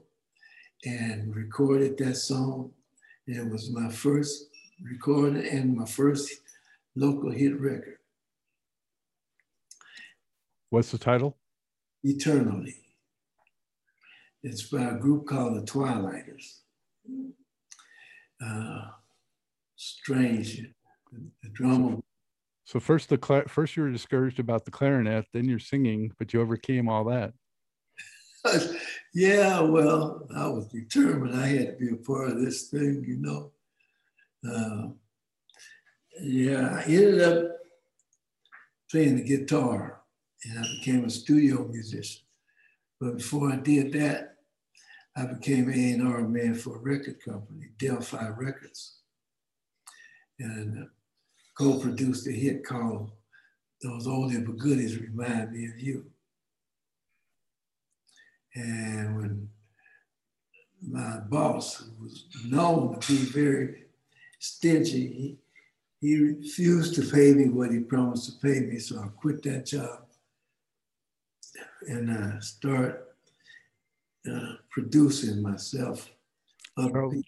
and 0.86 1.36
recorded 1.36 1.98
that 1.98 2.15
song. 2.15 2.72
It 3.27 3.51
was 3.51 3.70
my 3.70 3.91
first 3.91 4.46
recording 4.82 5.46
and 5.46 5.75
my 5.75 5.86
first 5.86 6.32
local 6.96 7.32
hit 7.32 7.60
record. 7.60 7.97
What's 10.69 10.91
the 10.91 10.97
title? 10.97 11.38
Eternally. 12.03 12.75
It's 14.43 14.63
by 14.63 14.83
a 14.83 14.95
group 14.95 15.27
called 15.27 15.55
the 15.55 15.65
Twilighters. 15.65 16.59
Uh, 18.43 18.88
strange. 19.75 20.62
The 21.12 21.50
drummer. 21.53 21.97
So 22.65 22.81
first 22.81 23.07
the 23.07 23.19
cl- 23.24 23.47
first 23.47 23.77
you 23.77 23.83
were 23.83 23.91
discouraged 23.91 24.39
about 24.39 24.65
the 24.65 24.71
clarinet, 24.71 25.25
then 25.33 25.45
you're 25.45 25.57
singing, 25.57 26.12
but 26.19 26.33
you 26.33 26.41
overcame 26.41 26.89
all 26.89 27.05
that. 27.05 27.33
yeah, 29.13 29.62
well, 29.62 30.27
I 30.36 30.47
was 30.47 30.67
determined 30.67 31.39
I 31.39 31.47
had 31.47 31.67
to 31.67 31.86
be 31.86 31.93
a 31.93 31.97
part 31.97 32.29
of 32.29 32.41
this 32.41 32.67
thing, 32.69 33.05
you 33.07 33.17
know. 33.17 33.51
Uh, 34.47 34.89
yeah, 36.21 36.75
I 36.75 36.83
ended 36.83 37.21
up 37.21 37.51
playing 38.91 39.15
the 39.15 39.24
guitar 39.24 39.97
and 40.46 40.60
I 40.60 40.63
became 40.79 41.06
a 41.06 41.10
studio 41.10 41.67
musician. 41.67 42.22
But 43.00 43.17
before 43.17 43.51
I 43.51 43.58
did 43.58 43.94
that, 43.94 44.36
I 45.15 45.25
became 45.25 45.70
A&R 45.70 46.27
man 46.27 46.53
for 46.53 46.75
a 46.75 46.79
record 46.79 47.24
company, 47.24 47.70
Del-Fi 47.79 48.29
Records. 48.29 48.98
And 50.39 50.84
uh, 50.84 50.86
co-produced 51.58 52.27
a 52.27 52.32
hit 52.32 52.63
called 52.63 53.12
Those 53.82 54.06
Oldie 54.06 54.46
But 54.46 54.58
Goodies 54.58 55.00
Remind 55.00 55.51
Me 55.51 55.65
of 55.65 55.79
You. 55.79 56.06
And 58.53 59.17
when 59.17 59.50
my 60.88 61.20
boss, 61.20 61.89
was 62.00 62.25
known 62.46 63.00
to 63.00 63.12
be 63.12 63.17
very 63.17 63.84
stingy, 64.39 65.38
he 66.00 66.20
refused 66.20 66.94
to 66.96 67.01
pay 67.01 67.34
me 67.34 67.50
what 67.50 67.72
he 67.72 67.79
promised 67.79 68.25
to 68.25 68.48
pay 68.48 68.60
me. 68.60 68.77
So 68.77 69.00
I 69.00 69.08
quit 69.20 69.41
that 69.44 69.65
job 69.65 70.06
and 71.87 72.09
uh, 72.09 72.39
start 72.39 73.15
uh, 74.31 74.53
producing 74.69 75.41
myself. 75.41 76.09
Charles, 76.77 77.23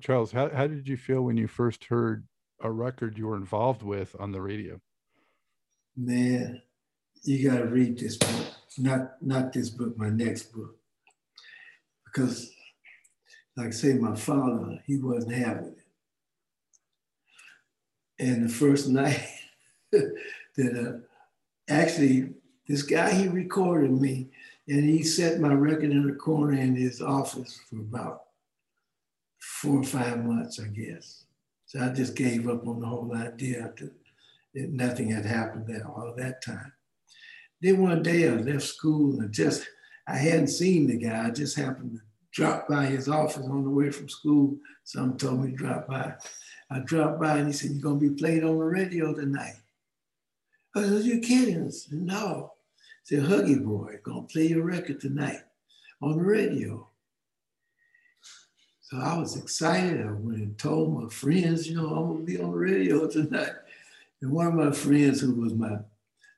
Charles 0.00 0.32
how, 0.32 0.50
how 0.50 0.66
did 0.66 0.86
you 0.86 0.96
feel 0.96 1.22
when 1.22 1.36
you 1.36 1.48
first 1.48 1.84
heard 1.84 2.26
a 2.60 2.70
record 2.70 3.16
you 3.16 3.26
were 3.26 3.36
involved 3.36 3.82
with 3.82 4.14
on 4.18 4.30
the 4.32 4.40
radio? 4.40 4.78
Man, 5.96 6.60
you 7.22 7.50
got 7.50 7.58
to 7.58 7.66
read 7.66 7.98
this 7.98 8.16
book. 8.16 8.46
Not 8.78 9.22
not 9.22 9.52
this 9.52 9.68
book, 9.70 9.98
my 9.98 10.10
next 10.10 10.52
book, 10.52 10.76
because, 12.04 12.52
like 13.56 13.68
I 13.68 13.70
say, 13.70 13.94
my 13.94 14.14
father 14.14 14.80
he 14.86 14.96
wasn't 14.96 15.34
having 15.34 15.74
it. 15.76 15.78
And 18.18 18.44
the 18.44 18.48
first 18.48 18.88
night 18.90 19.26
that 19.90 20.12
uh, 20.58 21.72
actually 21.72 22.34
this 22.70 22.84
guy 22.84 23.12
he 23.12 23.26
recorded 23.26 23.90
me, 23.90 24.28
and 24.68 24.88
he 24.88 25.02
set 25.02 25.40
my 25.40 25.52
record 25.52 25.90
in 25.90 26.06
the 26.06 26.12
corner 26.12 26.52
in 26.52 26.76
his 26.76 27.02
office 27.02 27.58
for 27.68 27.80
about 27.80 28.26
four 29.40 29.80
or 29.80 29.84
five 29.84 30.24
months, 30.24 30.60
I 30.60 30.68
guess. 30.68 31.24
So 31.66 31.80
I 31.80 31.88
just 31.88 32.14
gave 32.14 32.48
up 32.48 32.68
on 32.68 32.78
the 32.78 32.86
whole 32.86 33.12
idea 33.12 33.64
after 33.64 33.90
nothing 34.54 35.10
had 35.10 35.26
happened 35.26 35.66
there 35.66 35.84
all 35.84 36.14
that 36.16 36.44
time. 36.44 36.72
Then 37.60 37.82
one 37.82 38.04
day 38.04 38.28
I 38.28 38.34
left 38.34 38.62
school 38.62 39.18
and 39.18 39.32
just, 39.32 39.66
I 40.06 40.18
hadn't 40.18 40.46
seen 40.46 40.86
the 40.86 40.96
guy. 40.96 41.26
I 41.26 41.30
just 41.30 41.56
happened 41.56 41.94
to 41.94 42.00
drop 42.30 42.68
by 42.68 42.86
his 42.86 43.08
office 43.08 43.48
on 43.48 43.64
the 43.64 43.70
way 43.70 43.90
from 43.90 44.08
school. 44.08 44.56
Someone 44.84 45.18
told 45.18 45.44
me 45.44 45.50
to 45.50 45.56
drop 45.56 45.88
by. 45.88 46.14
I 46.70 46.78
dropped 46.78 47.20
by 47.20 47.38
and 47.38 47.48
he 47.48 47.52
said, 47.52 47.72
You're 47.72 47.82
going 47.82 47.98
to 47.98 48.10
be 48.10 48.16
played 48.16 48.44
on 48.44 48.58
the 48.58 48.64
radio 48.64 49.12
tonight. 49.12 49.56
I 50.76 50.84
said, 50.84 51.02
You 51.02 51.18
kidding? 51.18 51.68
Said, 51.72 51.98
No. 51.98 52.52
Said, 53.10 53.24
Huggy 53.24 53.60
Boy, 53.64 53.98
to 54.04 54.22
play 54.30 54.46
your 54.46 54.62
record 54.62 55.00
tonight 55.00 55.40
on 56.00 56.16
the 56.16 56.22
radio. 56.22 56.88
So 58.82 58.98
I 58.98 59.18
was 59.18 59.36
excited. 59.36 60.00
I 60.00 60.12
went 60.12 60.38
and 60.38 60.56
told 60.56 60.94
my 61.02 61.08
friends, 61.08 61.68
you 61.68 61.74
know, 61.74 61.88
I'm 61.88 62.18
to 62.18 62.22
be 62.22 62.40
on 62.40 62.52
the 62.52 62.56
radio 62.56 63.08
tonight. 63.10 63.50
And 64.22 64.30
one 64.30 64.46
of 64.46 64.54
my 64.54 64.70
friends, 64.70 65.20
who 65.20 65.34
was 65.34 65.54
my 65.54 65.78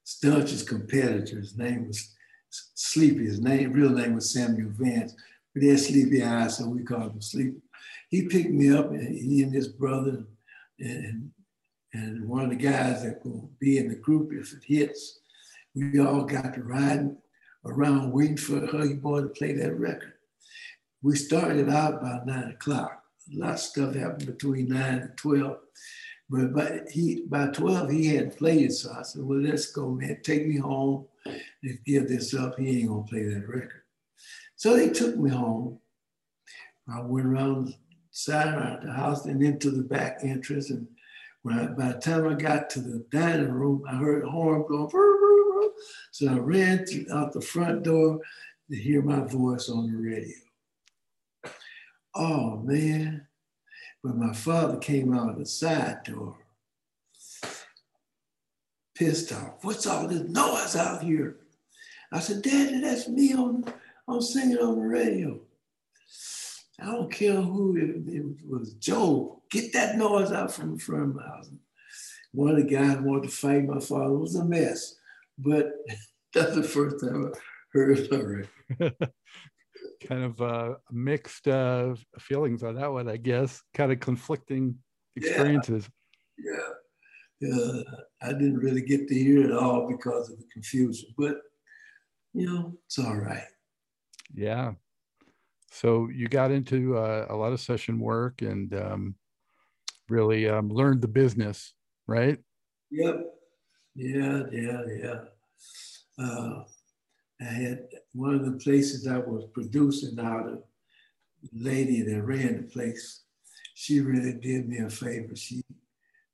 staunchest 0.05 0.67
competitor. 0.67 1.41
His 1.41 1.59
name 1.59 1.89
was 1.89 2.15
Sleepy. 2.49 3.27
His 3.27 3.43
name, 3.43 3.75
real 3.75 3.91
name 3.91 4.15
was 4.15 4.33
Samuel 4.33 4.71
Vance, 4.73 5.15
but 5.53 5.63
he 5.63 5.69
had 5.69 5.79
sleepy 5.79 6.23
eyes, 6.23 6.57
so 6.57 6.69
we 6.69 6.85
called 6.85 7.13
him 7.13 7.21
Sleepy. 7.21 7.61
He 8.09 8.29
picked 8.29 8.51
me 8.51 8.73
up, 8.73 8.93
and 8.93 9.15
he 9.15 9.43
and 9.43 9.53
his 9.53 9.69
brother, 9.69 10.25
and 10.79 11.33
and 11.93 12.27
one 12.27 12.45
of 12.45 12.49
the 12.51 12.57
guys 12.57 13.03
that 13.03 13.23
will 13.27 13.51
be 13.61 13.77
in 13.77 13.89
the 13.89 13.97
group 13.97 14.33
if 14.33 14.55
it 14.55 14.65
hits, 14.65 15.19
we 15.75 16.01
all 16.01 16.25
got 16.25 16.55
to 16.55 16.63
ride 16.63 17.17
around 17.65 18.13
waiting 18.13 18.37
for 18.37 18.61
Huggy 18.61 19.01
Boy 19.01 19.23
to 19.23 19.29
play 19.29 19.53
that 19.53 19.79
record. 19.79 20.15
We 21.03 21.17
started 21.17 21.69
out 21.69 21.95
about 21.95 22.27
nine 22.27 22.51
o'clock 22.51 23.03
a 23.31 23.39
lot 23.39 23.55
of 23.55 23.61
stuff 23.61 23.95
happened 23.95 24.27
between 24.27 24.69
nine 24.69 24.99
and 25.01 25.17
12. 25.17 25.57
But 26.31 26.55
by, 26.55 26.81
he, 26.91 27.25
by 27.29 27.47
12, 27.49 27.91
he 27.91 28.07
hadn't 28.07 28.39
played 28.39 28.63
it. 28.63 28.73
So 28.73 28.91
I 28.99 29.03
said, 29.03 29.23
well, 29.23 29.41
let's 29.41 29.71
go, 29.73 29.91
man. 29.91 30.19
Take 30.23 30.47
me 30.47 30.57
home. 30.59 31.07
Let's 31.27 31.79
give 31.85 32.09
this 32.09 32.35
up. 32.35 32.59
He 32.59 32.81
ain't 32.81 32.89
to 32.89 33.05
play 33.09 33.25
that 33.25 33.49
record. 33.49 33.83
So 34.57 34.77
they 34.77 34.91
took 34.91 35.17
me 35.17 35.31
home. 35.31 35.79
I 36.93 37.03
went 37.03 37.27
around 37.27 37.69
the 37.69 37.75
side 38.11 38.55
of 38.55 38.83
the 38.85 38.93
house 38.93 39.27
and 39.27 39.43
into 39.43 39.71
the 39.71 39.83
back 39.83 40.21
entrance. 40.23 40.71
And 40.71 40.87
when 41.43 41.59
I, 41.59 41.67
by 41.67 41.93
the 41.93 42.01
time 42.01 42.27
I 42.27 42.35
got 42.35 42.71
to 42.71 42.81
the 42.81 43.05
dining 43.11 43.53
room, 43.53 43.83
I 43.89 43.97
heard 43.97 44.25
a 44.25 44.31
horn 44.31 44.65
going. 44.69 45.32
So 46.13 46.29
I 46.29 46.39
ran 46.39 46.85
out 47.11 47.33
the 47.33 47.41
front 47.41 47.85
door 47.85 48.21
to 48.71 48.77
hear 48.77 49.01
my 49.01 49.21
voice 49.21 49.71
on 49.71 49.91
the 49.91 49.97
radio. 49.97 50.37
Oh 52.15 52.59
man, 52.59 53.27
but 54.05 54.17
my 54.17 54.35
father 54.35 54.77
came 54.77 55.15
out 55.15 55.31
of 55.31 55.39
the 55.39 55.47
side 55.47 56.05
door, 56.05 56.37
pissed 58.95 59.33
off. 59.33 59.65
What's 59.65 59.87
all 59.87 60.07
this 60.07 60.29
noise 60.29 60.77
out 60.77 61.03
here? 61.03 61.39
I 62.13 62.21
said, 62.21 62.43
Daddy, 62.43 62.83
that's 62.83 63.09
me 63.09 63.33
on, 63.33 63.65
I'm 64.07 64.21
singing 64.21 64.59
on 64.59 64.79
the 64.79 64.85
radio. 64.85 65.41
I 66.79 66.93
don't 66.93 67.11
care 67.11 67.41
who 67.41 67.77
it, 67.79 68.15
it 68.15 68.25
was, 68.47 68.75
Joe. 68.75 69.41
Get 69.51 69.73
that 69.73 69.97
noise 69.97 70.31
out 70.31 70.53
from 70.53 70.77
the 70.77 70.79
front 70.79 71.05
of 71.05 71.15
my 71.15 71.23
house. 71.23 71.49
One 72.33 72.51
of 72.51 72.57
the 72.57 72.65
guys 72.65 72.99
wanted 72.99 73.31
to 73.31 73.35
fight 73.35 73.65
my 73.65 73.81
father. 73.81 74.13
It 74.15 74.19
was 74.19 74.37
a 74.37 74.45
mess, 74.45 74.97
but 75.39 75.73
that's 76.35 76.55
the 76.55 76.63
first 76.63 77.01
time 77.01 77.27
I 77.27 77.39
heard 77.73 77.99
it. 78.79 78.97
kind 80.07 80.25
of 80.25 80.41
uh, 80.41 80.75
mixed 80.91 81.49
uh, 81.49 81.95
feelings 82.19 82.63
on 82.63 82.75
that 82.77 82.93
one, 82.93 83.09
I 83.09 83.17
guess. 83.17 83.63
Kind 83.75 83.93
of 83.93 84.01
conflicting 84.01 84.77
experiences. 85.17 85.89
Yeah. 86.39 87.49
yeah. 87.49 87.83
I 88.23 88.33
didn't 88.33 88.59
really 88.59 88.83
get 88.83 89.09
to 89.09 89.15
hear 89.15 89.45
it 89.45 89.53
all 89.53 89.89
because 89.89 90.31
of 90.31 90.39
the 90.39 90.45
confusion, 90.53 91.09
but 91.17 91.37
you 92.35 92.47
know, 92.47 92.79
it's 92.87 92.99
all 92.99 93.17
right. 93.17 93.45
Yeah. 94.35 94.73
So 95.71 96.09
you 96.13 96.29
got 96.29 96.51
into 96.51 96.97
uh, 96.97 97.27
a 97.29 97.37
lot 97.37 97.53
of 97.53 97.61
session 97.61 97.99
work 97.99 98.43
and 98.43 98.75
um, 98.75 99.15
really 100.09 100.49
um, 100.49 100.69
learned 100.69 101.03
the 101.03 101.09
business, 101.09 101.73
right? 102.07 102.39
Yep. 102.91 103.25
Yeah, 103.95 104.45
yeah, 104.51 104.83
yeah. 104.99 105.21
Uh, 106.19 106.65
I 107.41 107.45
had 107.45 107.89
one 108.15 108.35
of 108.35 108.45
the 108.45 108.59
places 108.59 109.07
I 109.07 109.19
was 109.19 109.45
producing 109.53 110.19
out 110.19 110.49
of, 110.49 110.63
lady 111.53 112.03
that 112.03 112.23
ran 112.23 112.57
the 112.57 112.63
place, 112.63 113.23
she 113.75 114.01
really 114.01 114.35
did 114.35 114.69
me 114.69 114.79
a 114.79 114.89
favor. 114.89 115.35
She 115.35 115.63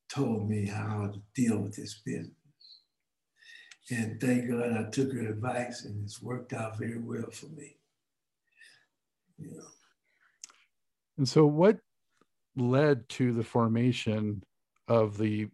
told 0.09 0.49
me 0.49 0.67
how 0.67 1.11
to 1.13 1.23
deal 1.35 1.59
with 1.59 1.75
this 1.77 2.01
business. 2.05 2.33
And 3.91 4.21
thank 4.21 4.51
God 4.51 4.77
I 4.77 4.91
took 4.91 5.13
her 5.15 5.31
advice 5.31 5.85
and 5.87 6.05
it's 6.05 6.21
worked 6.21 6.53
out 6.53 6.79
very 6.79 6.99
well 6.99 7.31
for 7.33 7.47
me. 7.47 7.77
Yeah. 9.39 9.63
And 11.17 11.27
so 11.27 11.47
what 11.47 11.79
led 12.55 13.09
to 13.11 13.33
the 13.33 13.45
formation 13.45 14.43
of 14.89 15.17
the 15.17 15.49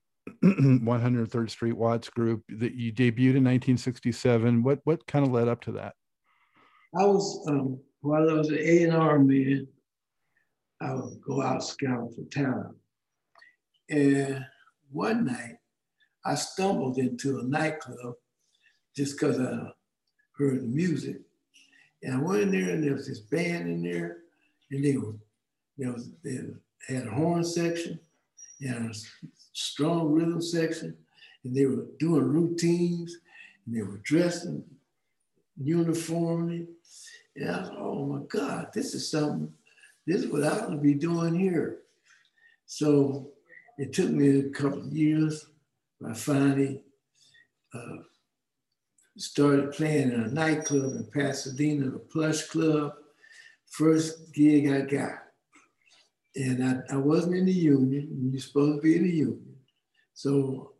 103rd 0.44 1.50
Street 1.50 1.76
Watts 1.76 2.08
Group 2.08 2.44
that 2.48 2.74
you 2.74 2.92
debuted 2.92 3.36
in 3.36 3.44
1967. 3.44 4.62
What 4.62 4.80
what 4.84 5.06
kind 5.06 5.24
of 5.24 5.32
led 5.32 5.48
up 5.48 5.60
to 5.62 5.72
that? 5.72 5.94
I 6.96 7.04
was 7.04 7.44
um, 7.48 7.78
while 8.00 8.28
I 8.28 8.34
was 8.34 8.48
an 8.48 8.58
A 8.60 8.84
and 8.84 8.94
R 8.94 9.18
man, 9.18 9.66
I 10.80 10.94
would 10.94 11.20
go 11.20 11.42
out 11.42 11.64
scouting 11.64 12.14
for 12.14 12.30
talent, 12.30 12.76
and 13.90 14.44
one 14.90 15.26
night 15.26 15.56
I 16.24 16.34
stumbled 16.36 16.98
into 16.98 17.40
a 17.40 17.42
nightclub 17.42 18.14
just 18.96 19.18
because 19.18 19.38
I 19.38 19.72
heard 20.38 20.62
the 20.62 20.66
music, 20.66 21.16
and 22.02 22.14
I 22.14 22.18
went 22.18 22.42
in 22.42 22.50
there 22.52 22.70
and 22.70 22.82
there 22.82 22.94
was 22.94 23.08
this 23.08 23.20
band 23.20 23.68
in 23.68 23.82
there, 23.82 24.18
and 24.70 24.84
they 24.84 24.96
were 24.96 25.14
there 25.76 25.92
was 25.92 26.10
they 26.22 26.38
had 26.88 27.06
a 27.06 27.10
horn 27.10 27.44
section 27.44 27.98
and 28.64 28.90
a 28.90 28.94
strong 29.52 30.12
rhythm 30.12 30.40
section, 30.40 30.96
and 31.44 31.54
they 31.54 31.66
were 31.66 31.86
doing 31.98 32.24
routines, 32.24 33.18
and 33.66 33.76
they 33.76 33.82
were 33.82 33.98
dressed 33.98 34.46
in 34.46 34.64
uniformly. 35.62 36.66
And 37.36 37.50
I 37.50 37.60
was, 37.60 37.70
oh 37.76 38.06
my 38.06 38.20
God, 38.28 38.68
this 38.72 38.94
is 38.94 39.10
something, 39.10 39.52
this 40.06 40.22
is 40.22 40.28
what 40.28 40.44
I 40.44 40.50
ought 40.50 40.70
to 40.70 40.76
be 40.76 40.94
doing 40.94 41.34
here. 41.38 41.78
So 42.66 43.30
it 43.78 43.92
took 43.92 44.10
me 44.10 44.40
a 44.40 44.50
couple 44.50 44.80
of 44.80 44.92
years. 44.92 45.46
I 46.06 46.14
finally 46.14 46.80
uh, 47.72 47.96
started 49.16 49.72
playing 49.72 50.12
in 50.12 50.20
a 50.22 50.28
nightclub 50.28 50.92
in 50.92 51.08
Pasadena, 51.12 51.90
the 51.90 51.98
Plush 51.98 52.42
Club. 52.42 52.94
First 53.66 54.32
gig 54.32 54.70
I 54.70 54.82
got 54.82 55.23
and 56.36 56.64
I, 56.64 56.94
I 56.94 56.96
wasn't 56.96 57.36
in 57.36 57.46
the 57.46 57.52
union. 57.52 58.30
You're 58.32 58.40
supposed 58.40 58.78
to 58.78 58.82
be 58.82 58.96
in 58.96 59.04
the 59.04 59.10
union. 59.10 59.56
So 60.14 60.72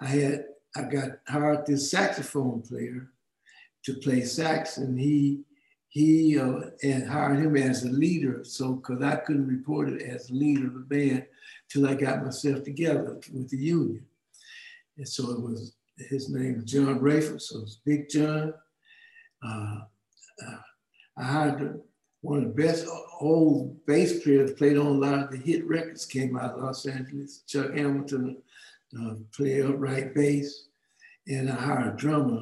I 0.00 0.06
had 0.06 0.44
I 0.76 0.82
got 0.82 1.18
hired 1.26 1.66
this 1.66 1.90
saxophone 1.90 2.62
player 2.62 3.10
to 3.84 3.94
play 3.94 4.22
sax, 4.22 4.76
and 4.76 4.98
he 4.98 5.42
he 5.88 6.38
uh, 6.38 6.60
and 6.82 7.08
hired 7.08 7.40
him 7.40 7.56
as 7.56 7.84
a 7.84 7.90
leader. 7.90 8.44
So 8.44 8.74
because 8.74 9.02
I 9.02 9.16
couldn't 9.16 9.48
report 9.48 9.88
it 9.88 10.02
as 10.02 10.30
leader 10.30 10.68
of 10.68 10.74
the 10.74 10.80
band 10.80 11.26
till 11.68 11.88
I 11.88 11.94
got 11.94 12.24
myself 12.24 12.62
together 12.62 13.18
with 13.32 13.50
the 13.50 13.56
union, 13.56 14.06
and 14.96 15.08
so 15.08 15.30
it 15.32 15.40
was 15.40 15.74
his 16.08 16.30
name 16.30 16.56
was 16.56 16.64
John 16.64 17.00
Rayford, 17.00 17.40
so 17.40 17.58
it 17.58 17.62
was 17.62 17.80
Big 17.84 18.08
John. 18.08 18.54
Uh, 19.44 19.80
uh, 20.46 20.56
I 21.18 21.24
hired 21.24 21.80
one 22.22 22.38
of 22.38 22.44
the 22.44 22.62
best 22.62 22.86
old 23.20 23.84
bass 23.86 24.22
players, 24.22 24.52
played 24.52 24.76
on 24.76 24.86
a 24.86 24.90
lot 24.90 25.24
of 25.24 25.30
the 25.30 25.38
hit 25.38 25.66
records, 25.66 26.04
came 26.04 26.36
out 26.36 26.52
of 26.52 26.62
Los 26.62 26.86
Angeles. 26.86 27.42
Chuck 27.46 27.74
Hamilton 27.74 28.36
uh, 29.00 29.14
played 29.34 29.64
upright 29.64 30.14
bass. 30.14 30.68
And 31.28 31.50
I 31.50 31.54
hired 31.54 31.94
a 31.94 31.96
drummer 31.96 32.40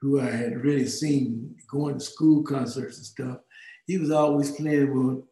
who 0.00 0.20
I 0.20 0.30
had 0.30 0.62
really 0.62 0.86
seen 0.86 1.56
going 1.70 1.98
to 1.98 2.04
school 2.04 2.42
concerts 2.42 2.96
and 2.98 3.06
stuff. 3.06 3.38
He 3.86 3.98
was 3.98 4.10
always 4.10 4.52
playing 4.52 4.92
with, 4.92 5.24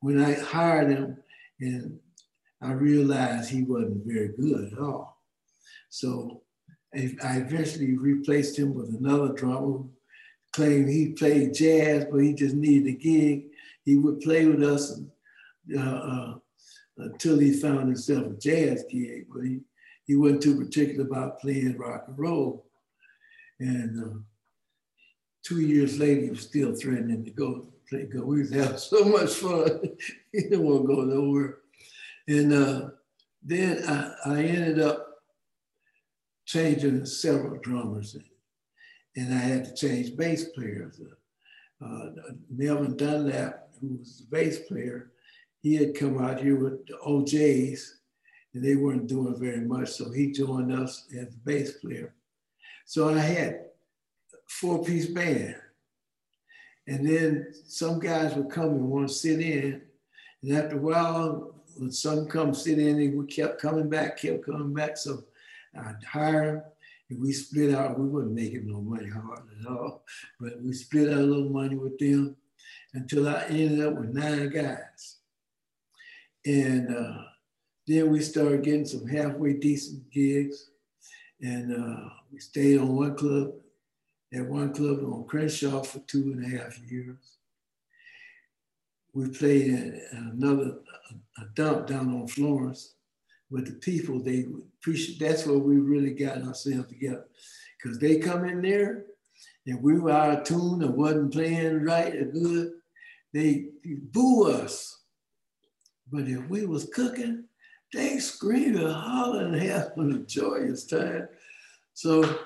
when 0.00 0.22
I 0.22 0.34
hired 0.34 0.90
him, 0.90 1.16
and 1.60 1.98
I 2.60 2.72
realized 2.72 3.50
he 3.50 3.62
wasn't 3.62 4.06
very 4.06 4.28
good 4.28 4.72
at 4.72 4.78
all. 4.78 5.20
So 5.90 6.42
I 6.94 7.36
eventually 7.36 7.96
replaced 7.96 8.58
him 8.58 8.74
with 8.74 8.94
another 8.94 9.32
drummer 9.32 9.84
claimed 10.52 10.88
he 10.88 11.12
played 11.12 11.54
jazz, 11.54 12.06
but 12.10 12.18
he 12.18 12.34
just 12.34 12.54
needed 12.54 12.88
a 12.88 12.96
gig. 12.96 13.44
He 13.84 13.96
would 13.96 14.20
play 14.20 14.46
with 14.46 14.62
us 14.62 15.00
uh, 15.76 15.80
uh, 15.80 16.34
until 16.98 17.38
he 17.38 17.52
found 17.52 17.88
himself 17.88 18.26
a 18.26 18.36
jazz 18.36 18.84
gig, 18.90 19.26
but 19.32 19.44
he, 19.44 19.60
he 20.04 20.16
wasn't 20.16 20.42
too 20.42 20.58
particular 20.58 21.06
about 21.06 21.40
playing 21.40 21.78
rock 21.78 22.04
and 22.08 22.18
roll. 22.18 22.66
And 23.60 24.04
uh, 24.04 24.18
two 25.42 25.60
years 25.60 25.98
later, 25.98 26.22
he 26.22 26.30
was 26.30 26.42
still 26.42 26.74
threatening 26.74 27.24
to 27.24 27.30
go 27.30 27.68
play 27.88 28.04
go. 28.04 28.24
We 28.24 28.40
was 28.40 28.50
having 28.50 28.76
so 28.78 29.04
much 29.04 29.30
fun. 29.34 29.80
he 30.32 30.42
didn't 30.42 30.62
want 30.62 30.82
to 30.82 30.94
go 30.94 31.02
nowhere. 31.02 31.58
And 32.28 32.52
uh, 32.52 32.88
then 33.42 33.82
I, 33.88 34.14
I 34.26 34.42
ended 34.42 34.80
up 34.80 35.08
changing 36.44 37.06
several 37.06 37.58
drummers 37.60 38.16
and 39.16 39.34
I 39.34 39.38
had 39.38 39.64
to 39.64 39.74
change 39.74 40.16
bass 40.16 40.44
players. 40.44 41.00
Uh, 41.84 42.10
Melvin 42.50 42.96
Dunlap, 42.96 43.68
who 43.80 43.96
was 43.98 44.18
the 44.18 44.36
bass 44.36 44.60
player, 44.60 45.10
he 45.60 45.74
had 45.74 45.94
come 45.94 46.22
out 46.22 46.40
here 46.40 46.56
with 46.56 46.86
the 46.86 46.96
O'Jays, 47.04 47.98
and 48.54 48.64
they 48.64 48.76
weren't 48.76 49.06
doing 49.06 49.38
very 49.38 49.60
much, 49.60 49.90
so 49.90 50.10
he 50.10 50.32
joined 50.32 50.72
us 50.72 51.06
as 51.18 51.28
the 51.28 51.40
bass 51.44 51.72
player. 51.72 52.14
So 52.84 53.08
I 53.08 53.18
had 53.18 53.64
four-piece 54.48 55.06
band. 55.06 55.56
And 56.86 57.08
then 57.08 57.54
some 57.66 58.00
guys 58.00 58.34
would 58.34 58.50
come 58.50 58.70
and 58.70 58.90
want 58.90 59.08
to 59.08 59.14
sit 59.14 59.40
in. 59.40 59.82
And 60.42 60.52
after 60.52 60.76
a 60.76 60.80
while, 60.80 61.54
when 61.76 61.90
some 61.92 62.26
come 62.26 62.52
sit 62.54 62.78
in, 62.78 62.98
they 62.98 63.08
would 63.08 63.30
kept 63.30 63.60
coming 63.60 63.88
back, 63.88 64.18
kept 64.18 64.44
coming 64.44 64.74
back. 64.74 64.96
So 64.96 65.24
I'd 65.78 66.02
hire 66.04 66.64
if 67.12 67.18
we 67.18 67.32
split 67.32 67.74
out, 67.74 67.98
we 67.98 68.08
wouldn't 68.08 68.34
make 68.34 68.54
it 68.54 68.64
no 68.64 68.80
money 68.80 69.08
hard 69.14 69.42
at 69.60 69.66
all, 69.66 70.04
but 70.40 70.60
we 70.62 70.72
split 70.72 71.12
out 71.12 71.18
a 71.18 71.22
little 71.22 71.50
money 71.50 71.76
with 71.76 71.98
them 71.98 72.36
until 72.94 73.28
I 73.28 73.44
ended 73.48 73.80
up 73.80 73.98
with 73.98 74.10
nine 74.10 74.48
guys. 74.48 75.18
And 76.44 76.94
uh, 76.94 77.22
then 77.86 78.10
we 78.10 78.20
started 78.20 78.64
getting 78.64 78.86
some 78.86 79.06
halfway 79.06 79.54
decent 79.54 80.10
gigs. 80.10 80.70
And 81.40 81.74
uh, 81.74 82.08
we 82.32 82.38
stayed 82.38 82.78
on 82.78 82.96
one 82.96 83.16
club, 83.16 83.52
at 84.32 84.46
one 84.46 84.72
club 84.72 85.00
on 85.04 85.24
Crenshaw 85.26 85.82
for 85.82 85.98
two 86.00 86.32
and 86.32 86.44
a 86.44 86.58
half 86.58 86.78
years. 86.78 87.36
we 89.12 89.28
played 89.28 89.66
in 89.66 90.00
another 90.12 90.78
a 91.38 91.44
dump 91.54 91.86
down 91.86 92.14
on 92.14 92.26
Florence 92.26 92.94
with 93.52 93.66
the 93.66 93.74
people. 93.74 94.20
They 94.20 94.46
appreciate 94.80 95.20
that's 95.20 95.46
where 95.46 95.58
we 95.58 95.76
really 95.76 96.14
got 96.14 96.42
ourselves 96.42 96.88
together 96.88 97.26
because 97.80 97.98
they 97.98 98.18
come 98.18 98.44
in 98.46 98.62
there 98.62 99.04
and 99.66 99.80
we 99.82 100.00
were 100.00 100.10
out 100.10 100.38
of 100.38 100.44
tune 100.44 100.82
or 100.82 100.90
wasn't 100.90 101.32
playing 101.32 101.84
right 101.84 102.16
or 102.16 102.24
good. 102.24 102.72
They 103.32 103.66
boo 103.84 104.50
us. 104.50 105.00
But 106.10 106.28
if 106.28 106.48
we 106.48 106.66
was 106.66 106.90
cooking, 106.92 107.44
they 107.92 108.18
screamed 108.18 108.76
and 108.76 108.92
hollered 108.92 109.52
and 109.52 109.62
having 109.62 110.12
a 110.12 110.18
joyous 110.20 110.84
time. 110.84 111.28
So 111.94 112.38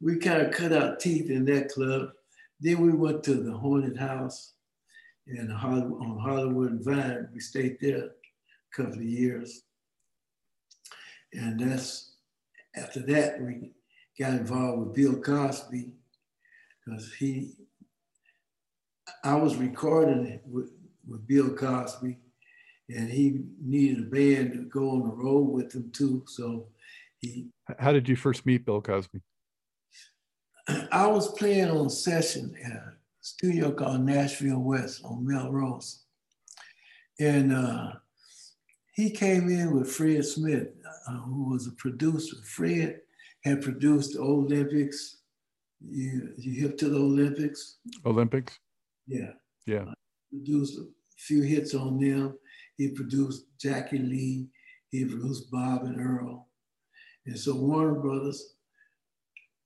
we 0.00 0.16
kind 0.16 0.42
of 0.42 0.52
cut 0.52 0.72
our 0.72 0.96
teeth 0.96 1.30
in 1.30 1.44
that 1.46 1.70
club. 1.70 2.10
Then 2.60 2.80
we 2.80 2.92
went 2.92 3.22
to 3.24 3.34
the 3.34 3.52
Haunted 3.52 3.96
House 3.96 4.54
in 5.28 5.48
Hollywood, 5.48 6.02
on 6.02 6.18
Hollywood 6.18 6.70
and 6.72 6.84
Vine. 6.84 7.28
We 7.32 7.40
stayed 7.40 7.78
there 7.80 8.06
a 8.06 8.76
couple 8.76 8.94
of 8.94 9.02
years. 9.02 9.62
And 11.32 11.60
that's 11.60 12.16
after 12.76 13.00
that 13.00 13.40
we 13.40 13.72
got 14.18 14.32
involved 14.32 14.78
with 14.80 14.94
Bill 14.94 15.20
Cosby 15.20 15.92
because 16.84 17.12
he, 17.14 17.54
I 19.24 19.34
was 19.34 19.56
recording 19.56 20.40
with, 20.46 20.70
with 21.06 21.26
Bill 21.26 21.54
Cosby 21.54 22.18
and 22.88 23.10
he 23.10 23.40
needed 23.60 23.98
a 23.98 24.10
band 24.10 24.52
to 24.52 24.58
go 24.64 24.90
on 24.90 25.00
the 25.00 25.14
road 25.14 25.50
with 25.50 25.74
him 25.74 25.90
too. 25.92 26.24
So 26.26 26.68
he. 27.20 27.48
How 27.78 27.92
did 27.92 28.08
you 28.08 28.16
first 28.16 28.46
meet 28.46 28.64
Bill 28.64 28.80
Cosby? 28.80 29.20
I 30.92 31.06
was 31.06 31.32
playing 31.32 31.70
on 31.70 31.86
a 31.86 31.90
session 31.90 32.54
at 32.64 32.72
a 32.72 32.92
studio 33.20 33.72
called 33.72 34.02
Nashville 34.02 34.60
West 34.60 35.02
on 35.04 35.26
Melrose. 35.26 36.04
And 37.20 37.52
uh, 37.52 37.92
he 38.92 39.10
came 39.10 39.48
in 39.48 39.74
with 39.74 39.90
Fred 39.90 40.24
Smith, 40.24 40.68
uh, 41.06 41.20
who 41.20 41.50
was 41.50 41.66
a 41.66 41.72
producer. 41.72 42.36
Fred 42.44 43.00
had 43.44 43.62
produced 43.62 44.14
the 44.14 44.20
Olympics. 44.20 45.18
You, 45.80 46.32
you 46.36 46.60
hip 46.60 46.76
to 46.78 46.88
the 46.88 46.98
Olympics? 46.98 47.76
Olympics? 48.04 48.58
Yeah. 49.06 49.32
Yeah. 49.66 49.82
Uh, 49.82 49.94
produced 50.30 50.78
a 50.78 50.84
few 51.16 51.42
hits 51.42 51.74
on 51.74 51.98
them. 51.98 52.38
He 52.76 52.88
produced 52.88 53.46
Jackie 53.60 53.98
Lee. 53.98 54.48
He 54.90 55.04
produced 55.04 55.50
Bob 55.50 55.82
and 55.82 56.00
Earl. 56.00 56.48
And 57.26 57.38
so 57.38 57.54
Warner 57.54 58.00
Brothers 58.00 58.54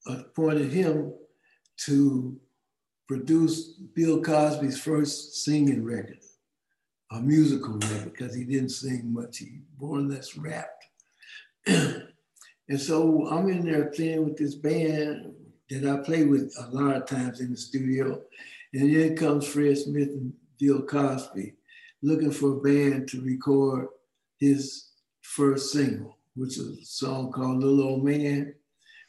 appointed 0.07 0.73
him 0.73 1.12
to 1.85 2.37
produce 3.09 3.75
Bill 3.95 4.23
Cosby's 4.23 4.81
first 4.81 5.45
singing 5.45 5.85
record, 5.85 6.18
a 7.12 7.21
musical 7.21 7.75
record, 7.75 8.05
because 8.05 8.35
he 8.35 8.45
didn't 8.45 8.71
sing 8.71 9.12
much. 9.12 9.38
He 9.38 9.61
more 9.79 9.99
or 9.99 10.03
less 10.03 10.37
rapped. 10.37 10.87
And 11.66 12.81
so 12.81 13.29
I'm 13.29 13.48
in 13.48 13.64
there 13.64 13.87
playing 13.87 14.25
with 14.25 14.37
this 14.37 14.55
band 14.55 15.35
that 15.70 15.88
I 15.88 16.03
play 16.03 16.25
with 16.25 16.55
a 16.59 16.68
lot 16.70 16.96
of 16.96 17.07
times 17.07 17.40
in 17.40 17.51
the 17.51 17.57
studio. 17.57 18.20
And 18.75 18.94
then 18.94 19.16
comes 19.16 19.46
Fred 19.46 19.77
Smith 19.77 20.09
and 20.09 20.33
Bill 20.59 20.83
Cosby 20.83 21.55
looking 22.03 22.33
for 22.33 22.53
a 22.53 22.61
band 22.61 23.09
to 23.09 23.20
record 23.20 23.88
his 24.38 24.88
first 25.22 25.72
single, 25.72 26.18
which 26.35 26.59
is 26.59 26.79
a 26.79 26.85
song 26.85 27.31
called 27.31 27.62
Little 27.62 27.83
Old 27.83 28.05
Man, 28.05 28.55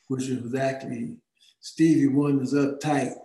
which 0.07 0.27
was 0.29 0.53
actually 0.55 1.17
Stevie 1.59 2.07
Wonder's 2.07 2.53
Uptight, 2.53 3.15